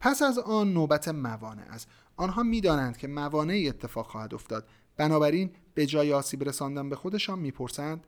پس 0.00 0.22
از 0.22 0.38
آن 0.38 0.72
نوبت 0.72 1.08
موانع 1.08 1.62
است. 1.70 1.88
آنها 2.16 2.42
می‌دانند 2.42 2.96
که 2.96 3.08
موانعی 3.08 3.68
اتفاق 3.68 4.06
خواهد 4.06 4.34
افتاد. 4.34 4.68
بنابراین 4.96 5.50
به 5.74 5.86
جای 5.86 6.12
آسیب 6.12 6.44
رساندن 6.44 6.88
به 6.88 6.96
خودشان 6.96 7.38
می‌پرسند 7.38 8.06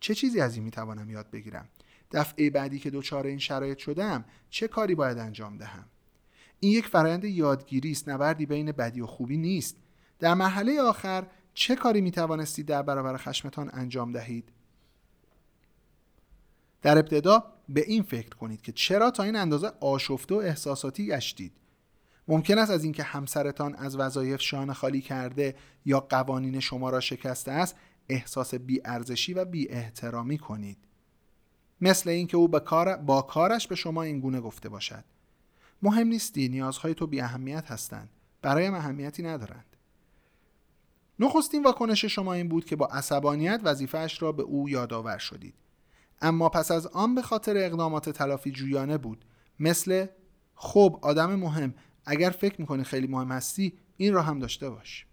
چه 0.00 0.14
چیزی 0.14 0.40
از 0.40 0.54
این 0.54 0.64
می‌توانم 0.64 1.10
یاد 1.10 1.30
بگیرم؟ 1.30 1.68
دفعه 2.12 2.50
بعدی 2.50 2.78
که 2.78 2.90
دچار 2.90 3.26
این 3.26 3.38
شرایط 3.38 3.78
شدم 3.78 4.24
چه 4.50 4.68
کاری 4.68 4.94
باید 4.94 5.18
انجام 5.18 5.56
دهم؟ 5.56 5.84
این 6.60 6.72
یک 6.72 6.86
فرایند 6.86 7.24
یادگیری 7.24 7.90
است 7.90 8.08
نبردی 8.08 8.46
بین 8.46 8.72
بدی 8.72 9.00
و 9.00 9.06
خوبی 9.06 9.36
نیست. 9.36 9.76
در 10.18 10.34
مرحله 10.34 10.80
آخر 10.80 11.26
چه 11.54 11.76
کاری 11.76 12.00
می 12.00 12.10
توانستید 12.10 12.66
در 12.66 12.82
برابر 12.82 13.16
خشمتان 13.16 13.70
انجام 13.72 14.12
دهید؟ 14.12 14.52
در 16.82 16.98
ابتدا 16.98 17.44
به 17.68 17.84
این 17.86 18.02
فکر 18.02 18.28
کنید 18.28 18.62
که 18.62 18.72
چرا 18.72 19.10
تا 19.10 19.22
این 19.22 19.36
اندازه 19.36 19.72
آشفته 19.80 20.34
و 20.34 20.38
احساساتی 20.38 21.06
گشتید. 21.06 21.52
ممکن 22.28 22.58
است 22.58 22.70
از 22.70 22.84
اینکه 22.84 23.02
همسرتان 23.02 23.74
از 23.74 23.96
وظایف 23.96 24.40
شانه 24.40 24.72
خالی 24.72 25.00
کرده 25.00 25.54
یا 25.84 26.00
قوانین 26.00 26.60
شما 26.60 26.90
را 26.90 27.00
شکسته 27.00 27.52
است 27.52 27.76
احساس 28.08 28.54
ارزشی 28.84 29.34
و 29.34 29.44
بی 29.44 29.68
احترامی 29.68 30.38
کنید. 30.38 30.78
مثل 31.80 32.10
اینکه 32.10 32.36
او 32.36 32.48
با, 32.48 32.60
کار 32.60 32.96
با 32.96 33.22
کارش 33.22 33.66
به 33.66 33.74
شما 33.74 34.02
این 34.02 34.20
گونه 34.20 34.40
گفته 34.40 34.68
باشد. 34.68 35.04
مهم 35.82 36.06
نیستی 36.06 36.48
نیازهای 36.48 36.94
تو 36.94 37.06
بی 37.06 37.20
اهمیت 37.20 37.70
هستند 37.70 38.08
برایم 38.42 38.74
اهمیتی 38.74 39.22
ندارند. 39.22 39.69
نخستین 41.20 41.62
واکنش 41.62 42.04
شما 42.04 42.32
این 42.32 42.48
بود 42.48 42.64
که 42.64 42.76
با 42.76 42.86
عصبانیت 42.86 43.60
وظیفهاش 43.64 44.22
را 44.22 44.32
به 44.32 44.42
او 44.42 44.68
یادآور 44.68 45.18
شدید. 45.18 45.54
اما 46.22 46.48
پس 46.48 46.70
از 46.70 46.86
آن 46.86 47.14
به 47.14 47.22
خاطر 47.22 47.56
اقدامات 47.56 48.10
تلافی 48.10 48.50
جویانه 48.50 48.98
بود. 48.98 49.24
مثل 49.60 50.06
خب 50.54 50.98
آدم 51.02 51.34
مهم. 51.34 51.74
اگر 52.06 52.30
فکر 52.30 52.60
می‌کنی 52.60 52.84
خیلی 52.84 53.06
مهم 53.06 53.32
هستی 53.32 53.72
این 53.96 54.14
را 54.14 54.22
هم 54.22 54.38
داشته 54.38 54.70
باش. 54.70 55.06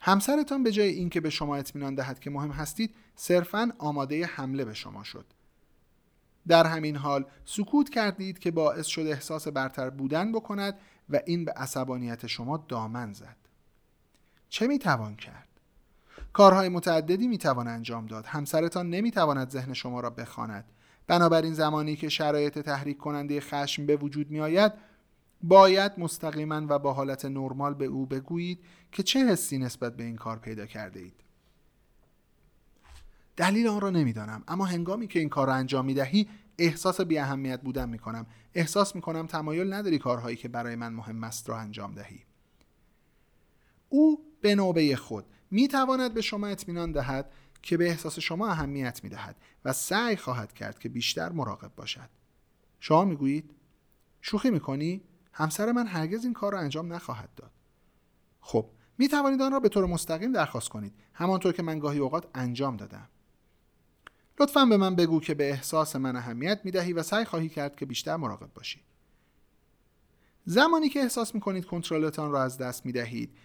همسرتان 0.00 0.62
به 0.62 0.72
جای 0.72 0.88
اینکه 0.88 1.20
به 1.20 1.30
شما 1.30 1.56
اطمینان 1.56 1.94
دهد 1.94 2.20
که 2.20 2.30
مهم 2.30 2.50
هستید 2.50 2.94
صرفا 3.16 3.72
آماده 3.78 4.26
حمله 4.26 4.64
به 4.64 4.74
شما 4.74 5.04
شد. 5.04 5.26
در 6.48 6.66
همین 6.66 6.96
حال 6.96 7.24
سکوت 7.44 7.90
کردید 7.90 8.38
که 8.38 8.50
باعث 8.50 8.86
شد 8.86 9.06
احساس 9.06 9.48
برتر 9.48 9.90
بودن 9.90 10.32
بکند 10.32 10.78
و 11.10 11.20
این 11.26 11.44
به 11.44 11.52
عصبانیت 11.52 12.26
شما 12.26 12.64
دامن 12.68 13.12
زد. 13.12 13.43
چه 14.54 14.66
می‌توان 14.66 15.16
کرد؟ 15.16 15.48
کارهای 16.32 16.68
متعددی 16.68 17.28
می‌توان 17.28 17.68
انجام 17.68 18.06
داد. 18.06 18.26
همسرتان 18.26 18.90
نمی‌تواند 18.90 19.50
ذهن 19.50 19.72
شما 19.72 20.00
را 20.00 20.10
بخواند. 20.10 20.64
بنابراین 21.06 21.54
زمانی 21.54 21.96
که 21.96 22.08
شرایط 22.08 22.58
تحریک 22.58 22.98
کننده 22.98 23.40
خشم 23.40 23.86
به 23.86 23.96
وجود 23.96 24.30
می 24.30 24.40
آید 24.40 24.72
باید 25.42 25.92
مستقیما 25.98 26.66
و 26.68 26.78
با 26.78 26.92
حالت 26.92 27.24
نرمال 27.24 27.74
به 27.74 27.84
او 27.84 28.06
بگویید 28.06 28.64
که 28.92 29.02
چه 29.02 29.26
حسی 29.26 29.58
نسبت 29.58 29.96
به 29.96 30.04
این 30.04 30.16
کار 30.16 30.38
پیدا 30.38 30.66
کرده 30.66 31.00
اید. 31.00 31.20
دلیل 33.36 33.68
آن 33.68 33.80
را 33.80 33.90
نمی‌دانم 33.90 34.42
اما 34.48 34.64
هنگامی 34.64 35.06
که 35.06 35.18
این 35.18 35.28
کار 35.28 35.46
را 35.46 35.54
انجام 35.54 35.84
می 35.84 35.94
دهی 35.94 36.28
احساس 36.58 37.00
بی 37.00 37.18
اهمیت 37.18 37.60
بودن 37.60 37.88
می 37.88 37.98
کنم 37.98 38.26
احساس 38.54 38.94
می 38.94 39.00
کنم 39.00 39.26
تمایل 39.26 39.72
نداری 39.72 39.98
کارهایی 39.98 40.36
که 40.36 40.48
برای 40.48 40.76
من 40.76 40.92
مهم 40.92 41.24
است 41.24 41.48
را 41.48 41.58
انجام 41.58 41.94
دهی. 41.94 42.20
او 43.88 44.33
به 44.44 44.54
نوبه 44.54 44.96
خود. 44.96 45.24
می 45.50 45.68
تواند 45.68 46.14
به 46.14 46.20
شما 46.20 46.46
اطمینان 46.46 46.92
دهد 46.92 47.32
که 47.62 47.76
به 47.76 47.88
احساس 47.88 48.18
شما 48.18 48.48
اهمیت 48.48 49.04
می 49.04 49.10
دهد 49.10 49.36
و 49.64 49.72
سعی 49.72 50.16
خواهد 50.16 50.52
کرد 50.52 50.78
که 50.78 50.88
بیشتر 50.88 51.32
مراقب 51.32 51.74
باشد. 51.76 52.08
شما 52.80 53.04
می 53.04 53.16
گویید 53.16 53.50
شوخی 54.20 54.50
می 54.50 54.60
کنی؟ 54.60 55.02
همسر 55.32 55.72
من 55.72 55.86
هرگز 55.86 56.24
این 56.24 56.32
کار 56.32 56.52
را 56.52 56.58
انجام 56.58 56.92
نخواهد 56.92 57.34
داد. 57.36 57.50
خب 58.40 58.70
می 58.98 59.08
توانید 59.08 59.42
آن 59.42 59.52
را 59.52 59.60
به 59.60 59.68
طور 59.68 59.86
مستقیم 59.86 60.32
درخواست 60.32 60.68
کنید 60.68 60.92
همانطور 61.14 61.52
که 61.52 61.62
من 61.62 61.78
گاهی 61.78 61.98
اوقات 61.98 62.26
انجام 62.34 62.76
دادم. 62.76 63.08
لطفا 64.40 64.64
به 64.64 64.76
من 64.76 64.96
بگو 64.96 65.20
که 65.20 65.34
به 65.34 65.50
احساس 65.50 65.96
من 65.96 66.16
اهمیت 66.16 66.60
می 66.64 66.70
دهی 66.70 66.92
و 66.92 67.02
سعی 67.02 67.24
خواهی 67.24 67.48
کرد 67.48 67.76
که 67.76 67.86
بیشتر 67.86 68.16
مراقب 68.16 68.54
باشی. 68.54 68.80
زمانی 70.44 70.88
که 70.88 71.00
احساس 71.00 71.34
می 71.34 71.40
کنید 71.40 71.64
کنترلتان 71.64 72.30
را 72.30 72.42
از 72.42 72.58
دست 72.58 72.86
می 72.86 72.92
دهید 72.92 73.36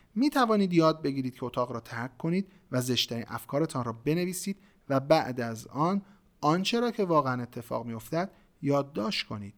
یاد 0.73 1.01
بگیرید 1.01 1.35
که 1.35 1.43
اتاق 1.43 1.71
را 1.71 1.79
ترک 1.79 2.17
کنید 2.17 2.51
و 2.71 2.81
زشترین 2.81 3.25
افکارتان 3.27 3.83
را 3.83 3.93
بنویسید 3.93 4.57
و 4.89 4.99
بعد 4.99 5.41
از 5.41 5.67
آن 5.67 6.01
آنچه 6.41 6.79
را 6.79 6.91
که 6.91 7.05
واقعا 7.05 7.41
اتفاق 7.41 7.85
می 7.85 7.93
افتد 7.93 8.31
یادداشت 8.61 9.27
کنید. 9.27 9.53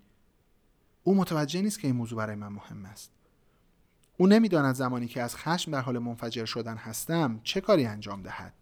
او 1.03 1.15
متوجه 1.15 1.61
نیست 1.61 1.79
که 1.79 1.87
این 1.87 1.95
موضوع 1.95 2.17
برای 2.17 2.35
من 2.35 2.47
مهم 2.47 2.85
است. 2.85 3.11
او 4.17 4.27
نمی‌داند 4.27 4.75
زمانی 4.75 5.07
که 5.07 5.21
از 5.21 5.35
خشم 5.35 5.71
در 5.71 5.81
حال 5.81 5.99
منفجر 5.99 6.45
شدن 6.45 6.75
هستم 6.75 7.39
چه 7.43 7.61
کاری 7.61 7.85
انجام 7.85 8.21
دهد. 8.21 8.53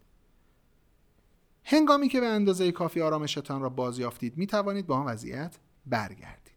هنگامی 1.63 2.09
که 2.09 2.19
به 2.19 2.27
اندازه 2.27 2.71
کافی 2.71 3.01
آرامشتان 3.01 3.61
را 3.61 3.69
بازیافتید 3.69 4.37
می 4.37 4.47
توانید 4.47 4.87
با 4.87 4.95
آن 4.95 5.05
وضعیت 5.05 5.55
برگردید. 5.85 6.53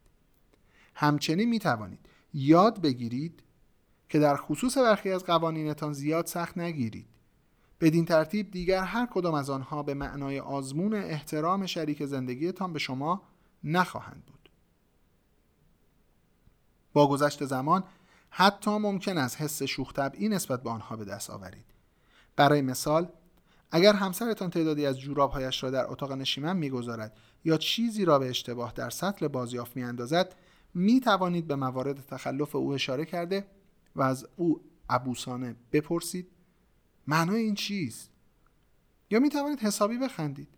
همچنین 0.94 1.48
می 1.48 1.58
توانید 1.58 2.08
یاد 2.34 2.80
بگیرید 2.80 3.42
که 4.08 4.18
در 4.18 4.36
خصوص 4.36 4.78
برخی 4.78 5.10
از 5.10 5.24
قوانینتان 5.24 5.92
زیاد 5.92 6.26
سخت 6.26 6.58
نگیرید. 6.58 7.06
بدین 7.80 8.04
ترتیب 8.04 8.50
دیگر 8.50 8.84
هر 8.84 9.06
کدام 9.06 9.34
از 9.34 9.50
آنها 9.50 9.82
به 9.82 9.94
معنای 9.94 10.40
آزمون 10.40 10.94
احترام 10.94 11.66
شریک 11.66 12.04
زندگیتان 12.04 12.72
به 12.72 12.78
شما 12.78 13.22
نخواهند 13.64 14.22
بود. 14.26 14.48
با 16.92 17.08
گذشت 17.08 17.44
زمان 17.44 17.84
حتی 18.30 18.70
ممکن 18.70 19.18
است 19.18 19.40
حس 19.40 19.62
شوخ 19.62 19.92
طبعی 19.92 20.28
نسبت 20.28 20.62
به 20.62 20.70
آنها 20.70 20.96
به 20.96 21.04
دست 21.04 21.30
آورید. 21.30 21.64
برای 22.36 22.62
مثال 22.62 23.08
اگر 23.70 23.92
همسرتان 23.92 24.50
تعدادی 24.50 24.86
از 24.86 25.00
جورابهایش 25.00 25.62
را 25.62 25.70
در 25.70 25.86
اتاق 25.86 26.12
نشیمن 26.12 26.56
می‌گذارد 26.56 27.16
یا 27.44 27.56
چیزی 27.56 28.04
را 28.04 28.18
به 28.18 28.28
اشتباه 28.28 28.72
در 28.72 28.90
سطل 28.90 29.28
بازیافت 29.28 29.76
میاندازد 29.76 30.34
می 30.74 31.00
توانید 31.00 31.46
به 31.46 31.56
موارد 31.56 32.06
تخلف 32.06 32.54
او 32.54 32.72
اشاره 32.72 33.04
کرده 33.04 33.46
و 33.96 34.02
از 34.02 34.26
او 34.36 34.60
عبوسانه 34.90 35.56
بپرسید 35.72 36.28
معنای 37.06 37.42
این 37.42 37.54
چیست؟ 37.54 38.10
یا 39.10 39.20
می 39.20 39.28
توانید 39.28 39.60
حسابی 39.60 39.98
بخندید؟ 39.98 40.48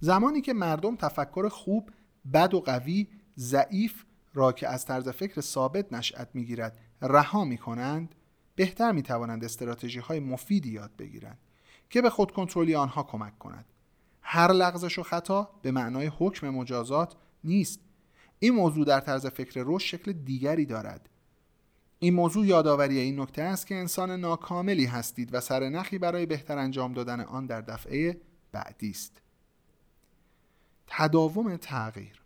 زمانی 0.00 0.40
که 0.40 0.52
مردم 0.52 0.96
تفکر 0.96 1.48
خوب 1.48 1.90
بد 2.32 2.54
و 2.54 2.60
قوی 2.60 3.08
ضعیف 3.38 4.04
را 4.34 4.52
که 4.52 4.68
از 4.68 4.84
طرز 4.86 5.08
فکر 5.08 5.40
ثابت 5.40 5.92
نشأت 5.92 6.28
می‌گیرد 6.34 6.78
رها 7.02 7.44
می 7.44 7.58
کنند 7.58 8.14
بهتر 8.54 8.92
می 8.92 9.02
توانند 9.02 9.44
استراتژی 9.44 9.98
های 9.98 10.20
مفیدی 10.20 10.70
یاد 10.70 10.96
بگیرند 10.98 11.38
که 11.90 12.02
به 12.02 12.10
خود 12.10 12.30
کنترلی 12.30 12.74
آنها 12.74 13.02
کمک 13.02 13.38
کند. 13.38 13.64
هر 14.22 14.52
لغزش 14.52 14.98
و 14.98 15.02
خطا 15.02 15.50
به 15.62 15.70
معنای 15.70 16.10
حکم 16.18 16.48
مجازات 16.48 17.14
نیست. 17.44 17.80
این 18.38 18.54
موضوع 18.54 18.84
در 18.84 19.00
طرز 19.00 19.26
فکر 19.26 19.62
رشد 19.66 19.86
شکل 19.86 20.12
دیگری 20.12 20.66
دارد. 20.66 21.08
این 21.98 22.14
موضوع 22.14 22.46
یادآوری 22.46 22.98
این 22.98 23.20
نکته 23.20 23.42
است 23.42 23.66
که 23.66 23.74
انسان 23.74 24.10
ناکاملی 24.10 24.84
هستید 24.84 25.34
و 25.34 25.40
سرنخی 25.40 25.98
برای 25.98 26.26
بهتر 26.26 26.58
انجام 26.58 26.92
دادن 26.92 27.20
آن 27.20 27.46
در 27.46 27.60
دفعه 27.60 28.20
بعدی 28.52 28.90
است. 28.90 29.22
تداوم 30.86 31.56
تغییر. 31.56 32.22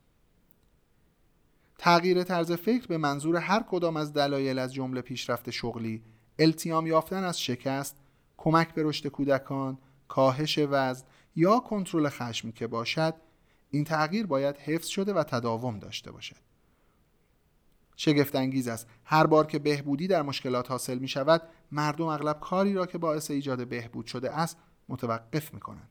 تغییر 1.78 2.22
طرز 2.22 2.52
فکر 2.52 2.86
به 2.86 2.98
منظور 2.98 3.36
هر 3.36 3.62
کدام 3.62 3.96
از 3.96 4.12
دلایل 4.12 4.58
از 4.58 4.74
جمله 4.74 5.00
پیشرفت 5.00 5.50
شغلی 5.50 6.02
التیام 6.38 6.86
یافتن 6.86 7.24
از 7.24 7.40
شکست 7.40 7.96
کمک 8.36 8.74
به 8.74 8.82
رشد 8.82 9.08
کودکان 9.08 9.78
کاهش 10.08 10.58
وزن 10.58 11.04
یا 11.36 11.60
کنترل 11.60 12.08
خشم 12.08 12.50
که 12.50 12.66
باشد 12.66 13.14
این 13.72 13.84
تغییر 13.84 14.26
باید 14.26 14.56
حفظ 14.56 14.86
شده 14.86 15.12
و 15.12 15.22
تداوم 15.22 15.78
داشته 15.78 16.12
باشد. 16.12 16.36
شگفت 17.96 18.36
انگیز 18.36 18.68
است. 18.68 18.86
هر 19.04 19.26
بار 19.26 19.46
که 19.46 19.58
بهبودی 19.58 20.06
در 20.06 20.22
مشکلات 20.22 20.70
حاصل 20.70 20.98
می 20.98 21.08
شود 21.08 21.42
مردم 21.72 22.06
اغلب 22.06 22.40
کاری 22.40 22.74
را 22.74 22.86
که 22.86 22.98
باعث 22.98 23.30
ایجاد 23.30 23.68
بهبود 23.68 24.06
شده 24.06 24.30
است 24.30 24.56
متوقف 24.88 25.54
می 25.54 25.60
کنند 25.60 25.88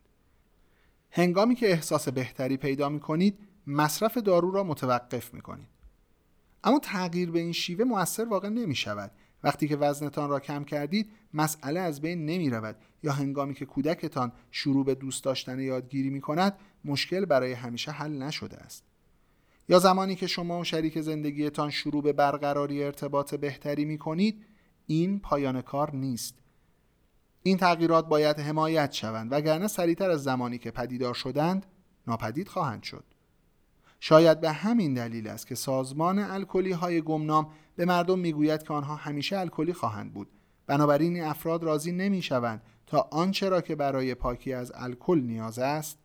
هنگامی 1.11 1.55
که 1.55 1.71
احساس 1.71 2.09
بهتری 2.09 2.57
پیدا 2.57 2.89
می 2.89 2.99
کنید 2.99 3.39
مصرف 3.67 4.17
دارو 4.17 4.51
را 4.51 4.63
متوقف 4.63 5.33
می 5.33 5.41
کنید 5.41 5.67
اما 6.63 6.79
تغییر 6.79 7.31
به 7.31 7.39
این 7.39 7.51
شیوه 7.51 7.85
موثر 7.85 8.25
واقع 8.25 8.49
نمی 8.49 8.75
شود 8.75 9.11
وقتی 9.43 9.67
که 9.67 9.77
وزنتان 9.77 10.29
را 10.29 10.39
کم 10.39 10.63
کردید 10.63 11.09
مسئله 11.33 11.79
از 11.79 12.01
بین 12.01 12.25
نمی 12.25 12.49
رود 12.49 12.75
یا 13.03 13.11
هنگامی 13.11 13.53
که 13.53 13.65
کودکتان 13.65 14.31
شروع 14.51 14.85
به 14.85 14.95
دوست 14.95 15.23
داشتن 15.23 15.59
یادگیری 15.59 16.09
می 16.09 16.21
کند 16.21 16.59
مشکل 16.85 17.25
برای 17.25 17.53
همیشه 17.53 17.91
حل 17.91 18.23
نشده 18.23 18.57
است. 18.57 18.83
یا 19.69 19.79
زمانی 19.79 20.15
که 20.15 20.27
شما 20.27 20.59
و 20.59 20.63
شریک 20.63 21.01
زندگیتان 21.01 21.69
شروع 21.69 22.03
به 22.03 22.13
برقراری 22.13 22.83
ارتباط 22.83 23.35
بهتری 23.35 23.85
می 23.85 23.97
کنید 23.97 24.45
این 24.87 25.19
پایان 25.19 25.61
کار 25.61 25.95
نیست. 25.95 26.35
این 27.43 27.57
تغییرات 27.57 28.07
باید 28.07 28.39
حمایت 28.39 28.91
شوند 28.91 29.31
وگرنه 29.31 29.67
سریعتر 29.67 30.09
از 30.09 30.23
زمانی 30.23 30.57
که 30.57 30.71
پدیدار 30.71 31.13
شدند 31.13 31.65
ناپدید 32.07 32.47
خواهند 32.47 32.83
شد. 32.83 33.03
شاید 33.99 34.41
به 34.41 34.51
همین 34.51 34.93
دلیل 34.93 35.27
است 35.27 35.47
که 35.47 35.55
سازمان 35.55 36.19
الکلی 36.19 36.71
های 36.71 37.01
گمنام 37.01 37.51
به 37.75 37.85
مردم 37.85 38.19
می‌گوید 38.19 38.63
که 38.63 38.73
آنها 38.73 38.95
همیشه 38.95 39.39
الکلی 39.39 39.73
خواهند 39.73 40.13
بود. 40.13 40.27
بنابراین 40.67 41.15
این 41.15 41.23
افراد 41.23 41.63
راضی 41.63 41.91
نمی 41.91 42.21
شوند 42.21 42.61
تا 42.87 43.07
آنچه 43.11 43.49
را 43.49 43.61
که 43.61 43.75
برای 43.75 44.15
پاکی 44.15 44.53
از 44.53 44.71
الکل 44.75 45.19
نیاز 45.19 45.59
است 45.59 45.97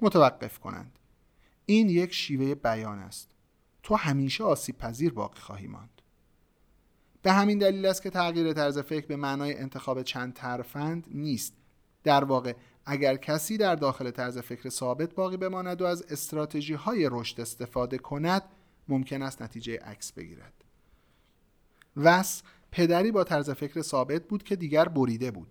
متوقف 0.00 0.58
کنند. 0.58 0.98
این 1.66 1.88
یک 1.88 2.14
شیوه 2.14 2.54
بیان 2.54 2.98
است. 2.98 3.30
تو 3.82 3.94
همیشه 3.94 4.44
آسیب 4.44 4.78
پذیر 4.78 5.12
باقی 5.12 5.40
خواهی 5.40 5.66
ماند. 5.66 6.02
به 7.22 7.32
همین 7.32 7.58
دلیل 7.58 7.86
است 7.86 8.02
که 8.02 8.10
تغییر 8.10 8.52
طرز 8.52 8.78
فکر 8.78 9.06
به 9.06 9.16
معنای 9.16 9.58
انتخاب 9.58 10.02
چند 10.02 10.34
ترفند 10.34 11.06
نیست. 11.10 11.54
در 12.04 12.24
واقع 12.24 12.54
اگر 12.86 13.16
کسی 13.16 13.56
در 13.56 13.74
داخل 13.74 14.10
طرز 14.10 14.38
فکر 14.38 14.68
ثابت 14.68 15.14
باقی 15.14 15.36
بماند 15.36 15.82
و 15.82 15.84
از 15.84 16.02
استراتژی 16.02 16.74
های 16.74 17.08
رشد 17.12 17.40
استفاده 17.40 17.98
کند 17.98 18.42
ممکن 18.88 19.22
است 19.22 19.42
نتیجه 19.42 19.78
عکس 19.78 20.12
بگیرد. 20.12 20.64
وس 21.96 22.42
پدری 22.72 23.10
با 23.10 23.24
طرز 23.24 23.50
فکر 23.50 23.82
ثابت 23.82 24.22
بود 24.22 24.42
که 24.42 24.56
دیگر 24.56 24.88
بریده 24.88 25.30
بود. 25.30 25.48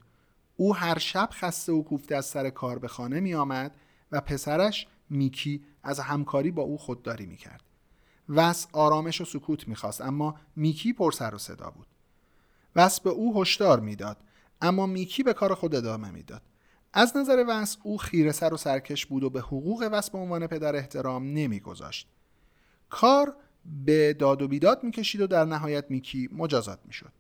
او 0.58 0.76
هر 0.76 0.98
شب 0.98 1.30
خسته 1.32 1.72
و 1.72 1.84
کوفته 1.84 2.16
از 2.16 2.26
سر 2.26 2.50
کار 2.50 2.80
به 2.80 2.88
خانه 2.88 3.20
می 3.20 3.34
آمد 3.34 3.76
و 4.16 4.22
پسرش 4.22 4.88
میکی 5.10 5.64
از 5.84 6.00
همکاری 6.00 6.52
با 6.52 6.64
او 6.64 6.78
خودداری 6.78 7.26
می 7.26 7.38
کرد 7.38 7.64
وس 8.30 8.68
آرامش 8.74 9.22
و 9.22 9.26
سکوت 9.26 9.68
می‌خواست 9.68 10.02
اما 10.02 10.36
میکی 10.56 10.94
پر 10.94 11.12
سر 11.12 11.36
و 11.36 11.38
صدا 11.38 11.70
بود. 11.70 11.88
وس 12.76 13.00
به 13.00 13.10
او 13.10 13.42
هشدار 13.42 13.80
می‌داد 13.80 14.18
اما 14.62 14.86
میکی 14.86 15.24
به 15.24 15.34
کار 15.34 15.54
خود 15.54 15.76
ادامه 15.76 16.12
می‌داد. 16.12 16.42
از 16.94 17.18
نظر 17.18 17.46
وس 17.48 17.78
او 17.84 17.98
خیره 17.98 18.32
سر 18.32 18.54
و 18.54 18.58
سرکش 18.58 19.06
بود 19.06 19.24
و 19.24 19.30
به 19.30 19.40
حقوق 19.40 19.90
وس 19.92 20.10
به 20.10 20.18
عنوان 20.18 20.48
پدر 20.48 20.76
احترام 20.76 21.24
نمیگذاشت. 21.34 22.08
کار 22.90 23.36
به 23.86 24.14
داد 24.14 24.42
و 24.42 24.48
بیداد 24.48 24.84
می‌کشید 24.84 25.22
و 25.22 25.28
در 25.28 25.46
نهایت 25.46 25.86
میکی 25.90 26.30
مجازات 26.32 26.80
می‌شد. 26.86 27.12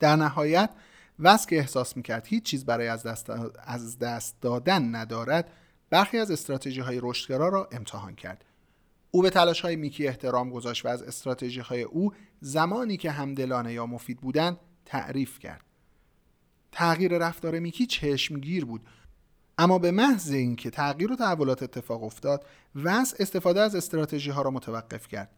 در 0.00 0.16
نهایت 0.16 0.70
وس 1.18 1.46
که 1.46 1.58
احساس 1.58 1.96
می‌کرد 1.96 2.26
هیچ 2.26 2.42
چیز 2.42 2.64
برای 2.64 2.88
از 2.88 3.02
دست, 3.02 3.30
از 3.64 3.98
دست 3.98 4.40
دادن 4.40 4.94
ندارد 4.94 5.50
برخی 5.94 6.18
از 6.18 6.30
استراتژی 6.30 6.82
رشدگرا 7.02 7.48
را 7.48 7.68
امتحان 7.72 8.14
کرد. 8.14 8.44
او 9.10 9.22
به 9.22 9.30
تلاش 9.30 9.60
های 9.60 9.76
میکی 9.76 10.08
احترام 10.08 10.50
گذاشت 10.50 10.84
و 10.84 10.88
از 10.88 11.02
استراتژی 11.02 11.60
های 11.60 11.82
او 11.82 12.12
زمانی 12.40 12.96
که 12.96 13.10
همدلانه 13.10 13.72
یا 13.72 13.86
مفید 13.86 14.20
بودند 14.20 14.56
تعریف 14.84 15.38
کرد. 15.38 15.64
تغییر 16.72 17.18
رفتار 17.18 17.58
میکی 17.58 17.86
چشمگیر 17.86 18.64
بود 18.64 18.80
اما 19.58 19.78
به 19.78 19.90
محض 19.90 20.30
اینکه 20.30 20.70
تغییر 20.70 21.12
و 21.12 21.16
تحولات 21.16 21.62
اتفاق 21.62 22.02
افتاد 22.02 22.46
وس 22.74 23.14
استفاده 23.18 23.60
از 23.60 23.74
استراتژی 23.74 24.30
ها 24.30 24.42
را 24.42 24.50
متوقف 24.50 25.08
کرد. 25.08 25.30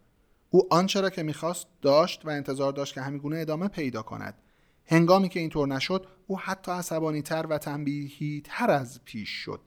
او 0.50 0.66
آنچه 0.70 1.00
را 1.00 1.10
که 1.10 1.22
می‌خواست 1.22 1.66
داشت 1.82 2.26
و 2.26 2.28
انتظار 2.28 2.72
داشت 2.72 2.94
که 2.94 3.00
همین 3.00 3.34
ادامه 3.34 3.68
پیدا 3.68 4.02
کند. 4.02 4.34
هنگامی 4.86 5.28
که 5.28 5.40
اینطور 5.40 5.68
نشد 5.68 6.06
او 6.26 6.38
حتی 6.38 6.72
عصبانی 6.72 7.22
تر 7.22 7.46
و 7.46 7.58
تنبیهی 7.58 8.42
تر 8.44 8.70
از 8.70 9.00
پیش 9.04 9.28
شد. 9.28 9.60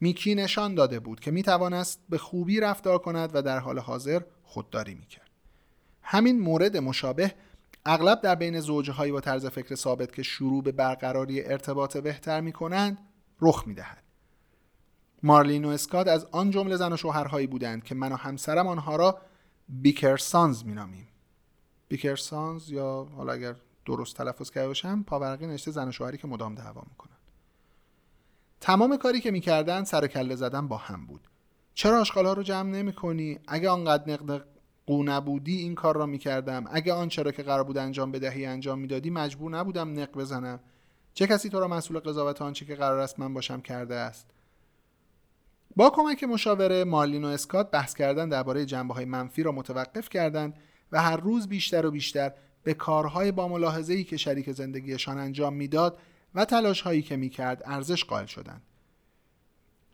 میکی 0.00 0.34
نشان 0.34 0.74
داده 0.74 1.00
بود 1.00 1.20
که 1.20 1.30
می‌توانست 1.30 2.00
به 2.08 2.18
خوبی 2.18 2.60
رفتار 2.60 2.98
کند 2.98 3.30
و 3.34 3.42
در 3.42 3.58
حال 3.58 3.78
حاضر 3.78 4.20
خودداری 4.42 4.94
می‌کرد 4.94 5.30
همین 6.02 6.40
مورد 6.40 6.76
مشابه 6.76 7.34
اغلب 7.86 8.20
در 8.20 8.34
بین 8.34 8.60
زوجهایی 8.60 9.12
با 9.12 9.20
طرز 9.20 9.46
فکر 9.46 9.74
ثابت 9.74 10.12
که 10.12 10.22
شروع 10.22 10.62
به 10.62 10.72
برقراری 10.72 11.44
ارتباط 11.44 11.96
بهتر 11.96 12.40
می 12.40 12.52
کنند 12.52 12.98
رخ 13.40 13.66
می 13.66 13.74
دهد. 13.74 14.02
مارلین 15.22 15.64
و 15.64 15.68
اسکات 15.68 16.08
از 16.08 16.24
آن 16.24 16.50
جمله 16.50 16.76
زن 16.76 16.92
و 16.92 16.96
شوهرهایی 16.96 17.46
بودند 17.46 17.84
که 17.84 17.94
من 17.94 18.12
و 18.12 18.16
همسرم 18.16 18.66
آنها 18.66 18.96
را 18.96 19.20
بیکرسانز 19.68 20.64
می 20.64 20.74
نامیم. 20.74 21.08
بیکرسانز 21.88 22.70
یا 22.70 23.08
حالا 23.16 23.32
اگر 23.32 23.54
درست 23.86 24.16
تلفظ 24.16 24.50
کرده 24.50 24.66
باشم 24.66 25.02
پاورقی 25.02 25.46
نشته 25.46 25.70
زن 25.70 25.88
و 25.88 25.92
شوهری 25.92 26.18
که 26.18 26.28
مدام 26.28 26.54
دعوا 26.54 26.82
می‌کنن 26.90 27.16
تمام 28.60 28.96
کاری 28.96 29.20
که 29.20 29.30
می‌کردن 29.30 29.84
سر 29.84 30.06
کله 30.06 30.36
زدن 30.36 30.68
با 30.68 30.76
هم 30.76 31.06
بود. 31.06 31.28
چرا 31.74 32.00
آشغالا 32.00 32.32
رو 32.32 32.42
جمع 32.42 32.70
نمی 32.70 32.92
کنی؟ 32.92 33.38
اگه 33.48 33.68
آنقدر 33.68 34.12
نقد 34.12 34.44
قو 34.86 35.02
نبودی 35.02 35.58
این 35.58 35.74
کار 35.74 35.96
را 35.96 36.06
می‌کردم. 36.06 36.64
اگه 36.70 36.92
آنچه 36.92 37.22
را 37.22 37.32
که 37.32 37.42
قرار 37.42 37.64
بود 37.64 37.78
انجام 37.78 38.12
بدهی 38.12 38.46
انجام 38.46 38.78
می‌دادی 38.78 39.10
مجبور 39.10 39.50
نبودم 39.50 40.00
نق 40.00 40.12
بزنم. 40.12 40.60
چه 41.14 41.26
کسی 41.26 41.48
تو 41.48 41.60
را 41.60 41.68
مسئول 41.68 41.98
قضاوت 41.98 42.42
آنچه 42.42 42.64
که 42.64 42.74
قرار 42.74 42.98
است 42.98 43.18
من 43.18 43.34
باشم 43.34 43.60
کرده 43.60 43.94
است؟ 43.94 44.26
با 45.76 45.90
کمک 45.90 46.24
مشاوره 46.24 46.84
مارلین 46.84 47.24
و 47.24 47.28
اسکات 47.28 47.70
بحث 47.70 47.94
کردن 47.94 48.28
درباره 48.28 48.64
جنبه 48.64 48.94
های 48.94 49.04
منفی 49.04 49.42
را 49.42 49.52
متوقف 49.52 50.08
کردند 50.08 50.54
و 50.92 51.02
هر 51.02 51.16
روز 51.16 51.48
بیشتر 51.48 51.86
و 51.86 51.90
بیشتر 51.90 52.32
به 52.62 52.74
کارهای 52.74 53.32
با 53.32 53.48
ملاحظه 53.48 53.94
ای 53.94 54.04
که 54.04 54.16
شریک 54.16 54.52
زندگیشان 54.52 55.18
انجام 55.18 55.54
می‌داد 55.54 55.98
و 56.34 56.44
تلاش 56.44 56.80
هایی 56.80 57.02
که 57.02 57.16
می‌کرد 57.16 57.62
ارزش 57.64 58.04
قائل 58.04 58.26
شدند. 58.26 58.62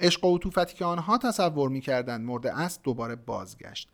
عشق 0.00 0.24
و 0.24 0.36
عطوفتی 0.36 0.74
که 0.74 0.84
آنها 0.84 1.18
تصور 1.18 1.68
می‌کردند 1.68 2.26
مورد 2.26 2.46
است 2.46 2.82
دوباره 2.82 3.16
بازگشت. 3.16 3.88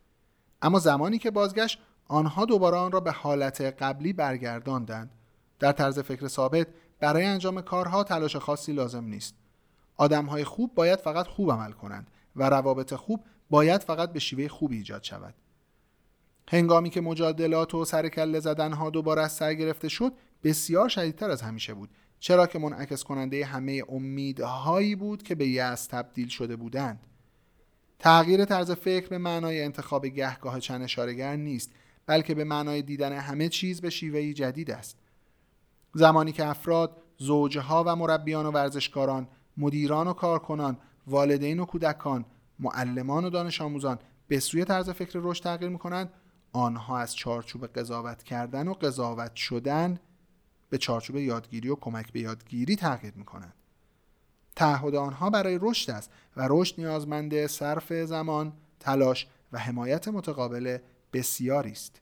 اما 0.63 0.79
زمانی 0.79 1.19
که 1.19 1.31
بازگشت 1.31 1.79
آنها 2.09 2.45
دوباره 2.45 2.77
آن 2.77 2.93
را 2.93 3.01
به 3.01 3.13
حالت 3.13 3.61
قبلی 3.61 4.13
برگرداندند. 4.13 5.11
در 5.59 5.73
طرز 5.73 5.99
فکر 5.99 6.29
ثابت 6.29 6.67
برای 7.01 7.25
انجام 7.25 7.61
کارها 7.61 8.05
تلاش 8.05 8.37
خاصی 8.37 8.73
لازم 8.73 9.05
نیست. 9.05 9.35
آدمهای 9.97 10.45
خوب 10.45 10.75
باید 10.75 10.99
فقط 10.99 11.27
خوب 11.27 11.53
عمل 11.53 11.73
کنند 11.73 12.11
و 12.37 12.51
روابط 12.51 12.95
خوب 12.95 13.25
باید 13.51 13.83
فقط 13.83 14.13
به 14.13 14.19
شیوه 14.19 14.49
خوبی 14.49 14.77
ایجاد 14.77 15.03
شود. 15.03 15.35
هنگامی 16.49 16.91
که 16.91 17.01
مجادلات 17.01 17.75
و 17.75 17.85
سرکله 17.85 18.41
زدنها 18.41 18.91
دوباره 18.91 19.23
از 19.23 19.33
سر 19.33 19.55
گرفته 19.55 19.89
شد 19.89 20.13
بسیار 20.45 20.89
شدیدتر 20.89 21.31
از 21.31 21.43
همیشه 21.43 21.75
بود. 21.75 21.91
چرا 22.23 22.47
که 22.47 22.59
منعکس 22.59 23.05
کننده 23.05 23.45
همه 23.45 23.83
امیدهایی 23.89 24.95
بود 24.95 25.23
که 25.23 25.35
به 25.35 25.49
یأس 25.49 25.87
تبدیل 25.87 26.29
شده 26.29 26.57
بودند. 26.57 27.07
تغییر 27.99 28.45
طرز 28.45 28.71
فکر 28.71 29.09
به 29.09 29.19
معنای 29.19 29.63
انتخاب 29.63 30.07
گهگاه 30.07 30.61
چند 30.61 30.83
اشارگر 30.83 31.37
نیست 31.37 31.73
بلکه 32.07 32.35
به 32.35 32.45
معنای 32.45 32.83
دیدن 32.83 33.13
همه 33.13 33.49
چیز 33.49 33.81
به 33.81 33.91
شیوهی 33.91 34.35
جدید 34.35 34.71
است. 34.71 34.99
زمانی 35.95 36.33
که 36.33 36.47
افراد 36.47 37.03
زوجها 37.19 37.85
و 37.87 37.97
مربیان 37.97 38.47
و 38.47 38.51
ورزشکاران 38.51 39.29
مدیران 39.57 40.07
و 40.07 40.13
کارکنان 40.13 40.79
والدین 41.07 41.61
و 41.61 41.65
کودکان 41.65 42.25
معلمان 42.59 43.25
و 43.25 43.31
دانش 43.31 43.61
آموزان 43.61 43.99
به 44.29 44.41
سوی 44.41 44.65
طرز 44.65 44.91
فکر 44.91 45.21
رشد 45.23 45.45
تغییر 45.45 45.71
می‌کنند 45.71 46.13
آنها 46.53 46.99
از 46.99 47.17
چارچوب 47.17 47.67
قضاوت 47.67 48.23
کردن 48.23 48.69
و 48.69 48.73
قضاوت 48.73 49.35
شدن 49.35 50.01
به 50.73 50.79
چارچوب 50.79 51.17
یادگیری 51.17 51.69
و 51.69 51.75
کمک 51.75 52.13
به 52.13 52.21
یادگیری 52.21 52.77
تغییر 52.77 53.15
می‌کنند 53.17 53.55
تعهد 54.57 54.95
آنها 54.95 55.31
برای 55.31 55.59
رشد 55.63 55.91
است 55.91 56.11
و 56.37 56.47
رشد 56.51 56.81
نیازمند 56.81 57.47
صرف 57.47 57.93
زمان، 57.93 58.53
تلاش 58.81 59.27
و 59.53 59.59
حمایت 59.59 60.09
متقابل 60.09 60.79
بسیاری 61.13 61.73
است. 61.73 62.01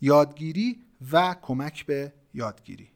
یادگیری 0.00 0.82
و 1.12 1.36
کمک 1.42 1.86
به 1.86 2.12
یادگیری 2.34 2.90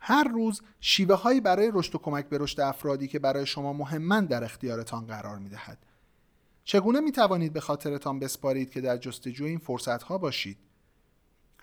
هر 0.00 0.28
روز 0.28 0.62
شیوه 0.80 1.14
هایی 1.14 1.40
برای 1.40 1.70
رشد 1.74 1.94
و 1.94 1.98
کمک 1.98 2.28
به 2.28 2.38
رشد 2.38 2.60
افرادی 2.60 3.08
که 3.08 3.18
برای 3.18 3.46
شما 3.46 3.72
مهمن 3.72 4.26
در 4.26 4.44
اختیارتان 4.44 5.06
قرار 5.06 5.38
می 5.38 5.48
دهد. 5.48 5.78
چگونه 6.64 7.00
می 7.00 7.12
توانید 7.12 7.52
به 7.52 7.60
خاطرتان 7.60 8.18
بسپارید 8.18 8.70
که 8.70 8.80
در 8.80 8.96
جستجوی 8.96 9.48
این 9.48 9.58
فرصت 9.58 10.02
ها 10.02 10.18
باشید؟ 10.18 10.58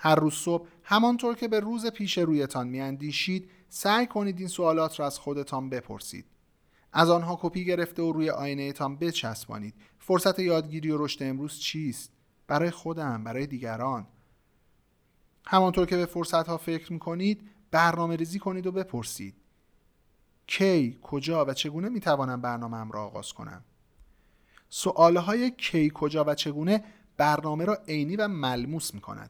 هر 0.03 0.15
روز 0.15 0.33
صبح. 0.33 0.67
همانطور 0.83 1.35
که 1.35 1.47
به 1.47 1.59
روز 1.59 1.85
پیش 1.85 2.17
رویتان 2.17 2.67
می 2.67 2.81
اندیشید 2.81 3.49
سعی 3.69 4.07
کنید 4.07 4.39
این 4.39 4.47
سوالات 4.47 4.99
را 4.99 5.05
از 5.05 5.19
خودتان 5.19 5.69
بپرسید. 5.69 6.25
از 6.93 7.09
آنها 7.09 7.39
کپی 7.41 7.65
گرفته 7.65 8.01
و 8.01 8.11
روی 8.11 8.29
آینه 8.29 8.71
تان 8.71 8.95
بچسبانید. 8.95 9.75
فرصت 9.99 10.39
یادگیری 10.39 10.91
و 10.91 11.05
رشد 11.05 11.23
امروز 11.23 11.59
چیست؟ 11.59 12.11
برای 12.47 12.71
خودم 12.71 13.23
برای 13.23 13.47
دیگران. 13.47 14.07
همانطور 15.45 15.85
که 15.85 15.97
به 15.97 16.05
فرصت 16.05 16.47
ها 16.47 16.57
فکر 16.57 16.93
می‌کنید 16.93 17.49
برنامه 17.71 18.15
ریزی 18.15 18.39
کنید 18.39 18.67
و 18.67 18.71
بپرسید. 18.71 19.35
کی 20.47 20.99
کجا 21.01 21.45
و 21.45 21.53
چگونه 21.53 21.89
می‌توانم 21.89 22.41
برنامه 22.41 22.91
را 22.91 23.03
آغاز 23.03 23.33
کنم؟ 23.33 23.63
های 25.15 25.51
کی 25.51 25.91
کجا 25.93 26.23
و 26.27 26.35
چگونه 26.35 26.83
برنامه 27.17 27.65
را 27.65 27.77
عینی 27.87 28.15
و 28.15 28.27
ملموس 28.27 28.93
می 28.93 29.01
کند 29.01 29.29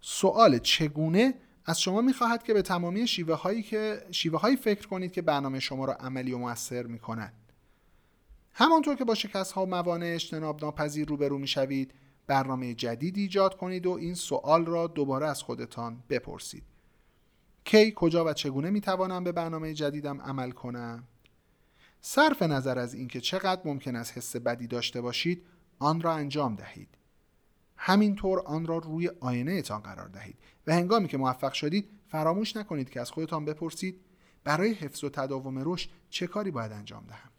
سوال 0.00 0.58
چگونه 0.58 1.34
از 1.66 1.80
شما 1.80 2.00
می‌خواهد 2.00 2.42
که 2.42 2.54
به 2.54 2.62
تمامی 2.62 3.06
شیوه 3.06 3.34
هایی 3.34 3.62
که 3.62 4.02
شیوه 4.10 4.40
هایی 4.40 4.56
فکر 4.56 4.88
کنید 4.88 5.12
که 5.12 5.22
برنامه 5.22 5.60
شما 5.60 5.84
را 5.84 5.94
عملی 5.94 6.32
و 6.32 6.38
موثر 6.38 6.82
می 6.82 6.98
کند 6.98 7.34
همانطور 8.52 8.96
که 8.96 9.04
با 9.04 9.14
شکست 9.14 9.52
ها 9.52 9.62
و 9.62 9.66
موانع 9.66 10.14
اجتناب 10.14 10.64
ناپذیر 10.64 11.08
روبرو 11.08 11.38
می 11.38 11.46
شوید 11.46 11.94
برنامه 12.26 12.74
جدید 12.74 13.16
ایجاد 13.18 13.56
کنید 13.56 13.86
و 13.86 13.90
این 13.90 14.14
سوال 14.14 14.66
را 14.66 14.86
دوباره 14.86 15.26
از 15.26 15.42
خودتان 15.42 16.02
بپرسید. 16.08 16.62
کی 17.64 17.92
کجا 17.96 18.24
و 18.24 18.32
چگونه 18.32 18.70
می 18.70 18.80
توانم 18.80 19.24
به 19.24 19.32
برنامه 19.32 19.74
جدیدم 19.74 20.20
عمل 20.20 20.50
کنم؟ 20.50 21.04
صرف 22.00 22.42
نظر 22.42 22.78
از 22.78 22.94
اینکه 22.94 23.20
چقدر 23.20 23.60
ممکن 23.64 23.96
است 23.96 24.18
حس 24.18 24.36
بدی 24.36 24.66
داشته 24.66 25.00
باشید 25.00 25.42
آن 25.78 26.00
را 26.00 26.12
انجام 26.12 26.54
دهید. 26.54 26.97
همینطور 27.78 28.40
آن 28.40 28.66
را 28.66 28.78
روی 28.78 29.10
آینه 29.20 29.62
تان 29.62 29.80
قرار 29.80 30.08
دهید 30.08 30.38
و 30.66 30.74
هنگامی 30.74 31.08
که 31.08 31.16
موفق 31.16 31.52
شدید 31.52 31.90
فراموش 32.08 32.56
نکنید 32.56 32.90
که 32.90 33.00
از 33.00 33.10
خودتان 33.10 33.44
بپرسید 33.44 34.00
برای 34.44 34.72
حفظ 34.72 35.04
و 35.04 35.08
تداوم 35.08 35.72
رشد 35.72 35.90
چه 36.10 36.26
کاری 36.26 36.50
باید 36.50 36.72
انجام 36.72 37.06
دهم. 37.06 37.30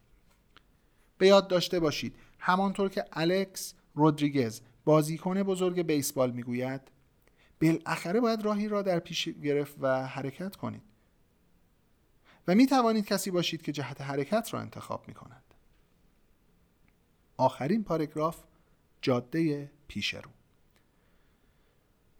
به 1.18 1.28
یاد 1.28 1.48
داشته 1.48 1.80
باشید 1.80 2.16
همانطور 2.40 2.90
که 2.90 3.06
الکس 3.14 3.74
رودریگز 3.96 4.62
بازیکن 4.86 5.44
بزرگ 5.44 5.82
بیسبال 5.82 6.32
می‌گوید 6.32 6.82
بالاخره 7.62 8.20
باید 8.20 8.42
راهی 8.42 8.68
را 8.68 8.82
در 8.82 9.00
پیش 9.00 9.30
گرفت 9.30 9.76
و 9.80 10.08
حرکت 10.08 10.56
کنید. 10.56 10.82
و 12.48 12.56
می 12.56 12.68
توانید 12.68 13.06
کسی 13.06 13.32
باشید 13.32 13.62
که 13.62 13.72
جهت 13.72 14.02
حرکت 14.02 14.54
را 14.54 14.60
انتخاب 14.60 15.08
می 15.08 15.14
کند 15.14 15.44
آخرین 17.38 17.84
پاراگراف 17.84 18.44
جاده 19.02 19.72
پیش 19.90 20.14
رو. 20.14 20.32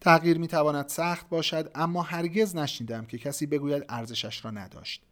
تغییر 0.00 0.38
می 0.38 0.48
تواند 0.48 0.88
سخت 0.88 1.28
باشد 1.28 1.70
اما 1.74 2.02
هرگز 2.02 2.56
نشنیدم 2.56 3.06
که 3.06 3.18
کسی 3.18 3.46
بگوید 3.46 3.84
ارزشش 3.88 4.44
را 4.44 4.50
نداشت. 4.50 5.02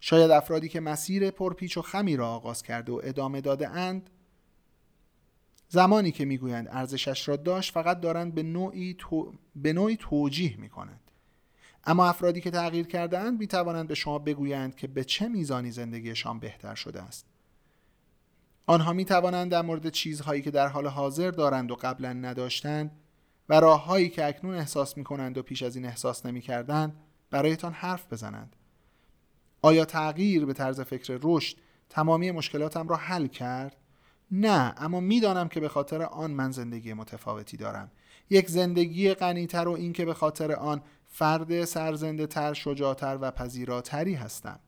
شاید 0.00 0.30
افرادی 0.30 0.68
که 0.68 0.80
مسیر 0.80 1.30
پرپیچ 1.30 1.76
و 1.76 1.82
خمی 1.82 2.16
را 2.16 2.28
آغاز 2.28 2.62
کرده 2.62 2.92
و 2.92 3.00
ادامه 3.04 3.40
داده 3.40 3.68
اند 3.68 4.10
زمانی 5.68 6.12
که 6.12 6.24
می‌گویند 6.24 6.68
ارزشش 6.70 7.28
را 7.28 7.36
داشت 7.36 7.72
فقط 7.72 8.00
دارند 8.00 8.34
به 8.34 8.42
نوعی, 8.42 8.94
تو... 8.98 9.32
به 9.56 9.72
نوعی 9.72 9.96
توجیه 9.96 10.56
می 10.56 10.68
کنند 10.68 11.00
اما 11.84 12.06
افرادی 12.06 12.40
که 12.40 12.50
تغییر 12.50 12.86
کردهاند 12.86 13.38
می 13.38 13.46
توانند 13.46 13.88
به 13.88 13.94
شما 13.94 14.18
بگویند 14.18 14.74
که 14.74 14.86
به 14.86 15.04
چه 15.04 15.28
میزانی 15.28 15.70
زندگیشان 15.70 16.38
بهتر 16.38 16.74
شده 16.74 17.02
است. 17.02 17.26
آنها 18.66 18.92
می 18.92 19.04
توانند 19.04 19.50
در 19.50 19.62
مورد 19.62 19.88
چیزهایی 19.88 20.42
که 20.42 20.50
در 20.50 20.68
حال 20.68 20.86
حاضر 20.86 21.30
دارند 21.30 21.70
و 21.70 21.74
قبلا 21.74 22.12
نداشتند 22.12 22.90
و 23.48 23.60
راههایی 23.60 24.08
که 24.08 24.26
اکنون 24.26 24.54
احساس 24.54 24.96
می 24.96 25.04
کنند 25.04 25.38
و 25.38 25.42
پیش 25.42 25.62
از 25.62 25.76
این 25.76 25.84
احساس 25.84 26.26
نمی 26.26 26.40
کردند 26.40 26.96
برایتان 27.30 27.72
حرف 27.72 28.12
بزنند. 28.12 28.56
آیا 29.62 29.84
تغییر 29.84 30.46
به 30.46 30.52
طرز 30.52 30.80
فکر 30.80 31.18
رشد 31.22 31.56
تمامی 31.88 32.30
مشکلاتم 32.30 32.88
را 32.88 32.96
حل 32.96 33.26
کرد؟ 33.26 33.76
نه 34.30 34.74
اما 34.76 35.00
می‌دانم 35.00 35.48
که 35.48 35.60
به 35.60 35.68
خاطر 35.68 36.02
آن 36.02 36.30
من 36.30 36.50
زندگی 36.50 36.92
متفاوتی 36.92 37.56
دارم. 37.56 37.90
یک 38.30 38.50
زندگی 38.50 39.14
غنیتر 39.14 39.68
و 39.68 39.72
اینکه 39.72 40.04
به 40.04 40.14
خاطر 40.14 40.52
آن 40.52 40.82
فرد 41.06 41.64
سرزنده 41.64 42.26
تر 42.26 42.52
شجاعتر 42.52 43.18
و 43.20 43.30
پذیراتری 43.30 44.14
هستم. 44.14 44.60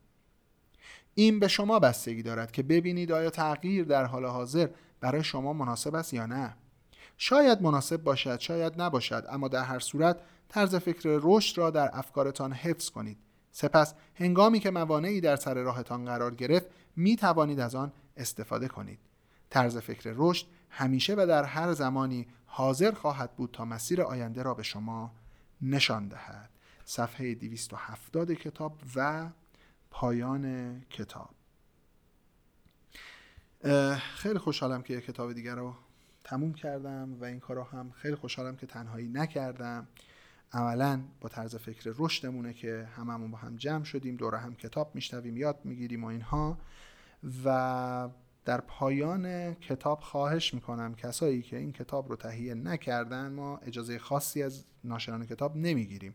این 1.19 1.41
به 1.41 1.49
شما 1.49 1.79
بستگی 1.79 2.23
دارد 2.23 2.53
که 2.53 2.63
ببینید 2.63 3.13
آیا 3.13 3.31
تغییر 3.31 3.85
در 3.85 4.05
حال 4.05 4.25
حاضر 4.25 4.69
برای 5.01 5.25
شما 5.25 5.53
مناسب 5.53 5.95
است 5.95 6.15
یا 6.15 6.27
نه. 6.27 6.57
شاید 7.17 7.63
مناسب 7.63 8.03
باشد 8.03 8.41
شاید 8.41 8.83
نباشد 8.83 9.25
اما 9.29 9.49
در 9.49 9.65
هر 9.65 9.79
صورت 9.79 10.21
طرز 10.49 10.75
فکر 10.75 11.19
رشد 11.23 11.59
را 11.59 11.71
در 11.71 11.91
افکارتان 11.93 12.53
حفظ 12.53 12.91
کنید. 12.91 13.19
سپس 13.53 13.95
هنگامی 14.15 14.61
که 14.61 14.71
موانعی 14.71 15.21
در 15.21 15.37
سر 15.37 15.55
راهتان 15.55 16.05
قرار 16.05 16.35
گرفت 16.35 16.67
می 16.97 17.17
توانید 17.17 17.61
از 17.61 17.75
آن 17.75 17.93
استفاده 18.17 18.69
کنید. 18.69 18.99
طرز 19.51 19.79
فکر 19.79 20.13
رشد 20.17 20.47
همیشه 20.71 21.15
و 21.15 21.27
در 21.29 21.45
هر 21.45 21.73
زمانی 21.73 22.27
حاضر 22.47 22.93
خواهد 22.93 23.37
بود 23.37 23.51
تا 23.53 23.65
مسیر 23.65 24.03
آینده 24.03 24.43
را 24.43 24.55
به 24.55 24.63
شما 24.63 25.13
نشان 25.63 26.09
دهد. 26.09 26.51
صفحه 26.85 27.35
270 27.35 28.33
کتاب 28.33 28.79
و 28.97 29.27
پایان 30.01 30.81
کتاب. 30.81 31.31
خیلی 33.99 34.39
خوشحالم 34.39 34.83
که 34.83 34.95
یک 34.95 35.05
کتاب 35.05 35.33
دیگر 35.33 35.55
رو 35.55 35.75
تموم 36.25 36.55
کردم 36.55 37.17
و 37.21 37.25
این 37.25 37.41
کار 37.41 37.57
رو 37.57 37.63
هم 37.63 37.91
خیلی 37.91 38.15
خوشحالم 38.15 38.57
که 38.57 38.67
تنهایی 38.67 39.09
نکردم. 39.09 39.89
عملا 40.53 41.01
با 41.21 41.29
طرز 41.29 41.57
فکر 41.57 41.95
رشدمونه 41.97 42.53
که 42.53 42.89
هممون 42.97 43.31
با 43.31 43.39
هم 43.39 43.57
جمع 43.57 43.85
شدیم 43.85 44.17
دور 44.17 44.35
هم 44.35 44.55
کتاب 44.55 44.95
میشنویم 44.95 45.37
یاد 45.37 45.59
می‌گیریم 45.65 46.05
و 46.05 46.07
اینها. 46.07 46.59
و 47.45 48.09
در 48.45 48.61
پایان 48.61 49.55
کتاب 49.55 50.01
خواهش 50.01 50.55
می‌کنم 50.55 50.95
کسایی 50.95 51.43
که 51.43 51.57
این 51.57 51.73
کتاب 51.73 52.09
رو 52.09 52.17
تهیه 52.17 52.55
نکردن 52.55 53.33
ما 53.33 53.59
اجازه 53.59 53.99
خاصی 53.99 54.43
از 54.43 54.65
ناشران 54.85 55.27
کتاب 55.27 55.57
نمی‌گیریم. 55.57 56.15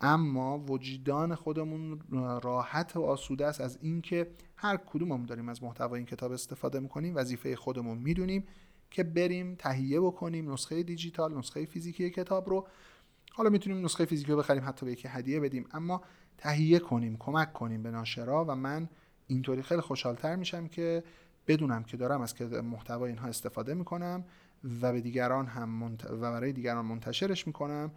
اما 0.00 0.58
وجدان 0.58 1.34
خودمون 1.34 2.00
راحت 2.42 2.96
و 2.96 3.02
آسوده 3.02 3.46
است 3.46 3.60
از 3.60 3.78
اینکه 3.82 4.30
هر 4.56 4.76
کدوممون 4.76 5.26
داریم 5.26 5.48
از 5.48 5.62
محتوای 5.62 5.98
این 5.98 6.06
کتاب 6.06 6.32
استفاده 6.32 6.80
می‌کنیم. 6.80 7.16
وظیفه 7.16 7.56
خودمون 7.56 7.98
می‌دونیم 7.98 8.44
که 8.90 9.04
بریم 9.04 9.54
تهیه 9.54 10.00
بکنیم 10.00 10.52
نسخه 10.52 10.82
دیجیتال 10.82 11.38
نسخه 11.38 11.64
فیزیکی 11.64 12.10
کتاب 12.10 12.48
رو. 12.48 12.66
حالا 13.32 13.50
می‌تونیم 13.50 13.84
نسخه 13.84 14.04
فیزیکی 14.04 14.32
رو 14.32 14.38
بخریم 14.38 14.64
حتی 14.66 14.86
به 14.86 14.92
یکی 14.92 15.08
هدیه 15.08 15.40
بدیم 15.40 15.64
اما 15.72 16.02
تهیه 16.38 16.78
کنیم 16.78 17.16
کمک 17.16 17.52
کنیم 17.52 17.82
به 17.82 17.90
ناشرا 17.90 18.44
و 18.48 18.54
من 18.54 18.88
اینطوری 19.26 19.62
خیلی 19.62 19.80
خوشحالتر 19.80 20.36
میشم 20.36 20.66
که 20.66 21.04
بدونم 21.46 21.82
که 21.82 21.96
دارم 21.96 22.20
از 22.20 22.42
محتوای 22.42 23.10
اینها 23.10 23.28
استفاده 23.28 23.74
می‌کنم 23.74 24.24
و 24.82 24.92
به 24.92 25.00
دیگران 25.00 25.46
هم 25.46 25.82
و 25.82 25.88
برای 26.20 26.52
دیگران 26.52 26.84
منتشرش 26.84 27.46
می‌کنم. 27.46 27.90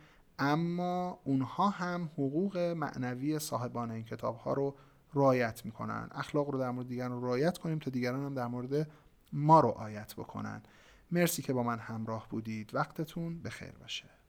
اما 0.43 1.19
اونها 1.23 1.69
هم 1.69 2.09
حقوق 2.13 2.57
معنوی 2.57 3.39
صاحبان 3.39 3.91
این 3.91 4.05
کتاب 4.05 4.37
ها 4.37 4.53
رو 4.53 4.75
رعایت 5.13 5.65
می‌کنن. 5.65 6.09
اخلاق 6.11 6.49
رو 6.49 6.59
در 6.59 6.71
مورد 6.71 6.87
دیگران 6.87 7.23
رعایت 7.23 7.57
کنیم 7.57 7.79
تا 7.79 7.91
دیگران 7.91 8.25
هم 8.25 8.33
در 8.33 8.47
مورد 8.47 8.91
ما 9.33 9.59
رعایت 9.59 10.13
بکنن. 10.15 10.61
مرسی 11.11 11.41
که 11.41 11.53
با 11.53 11.63
من 11.63 11.79
همراه 11.79 12.27
بودید. 12.29 12.75
وقتتون 12.75 13.41
بخیر 13.41 13.71
باشه. 13.71 14.20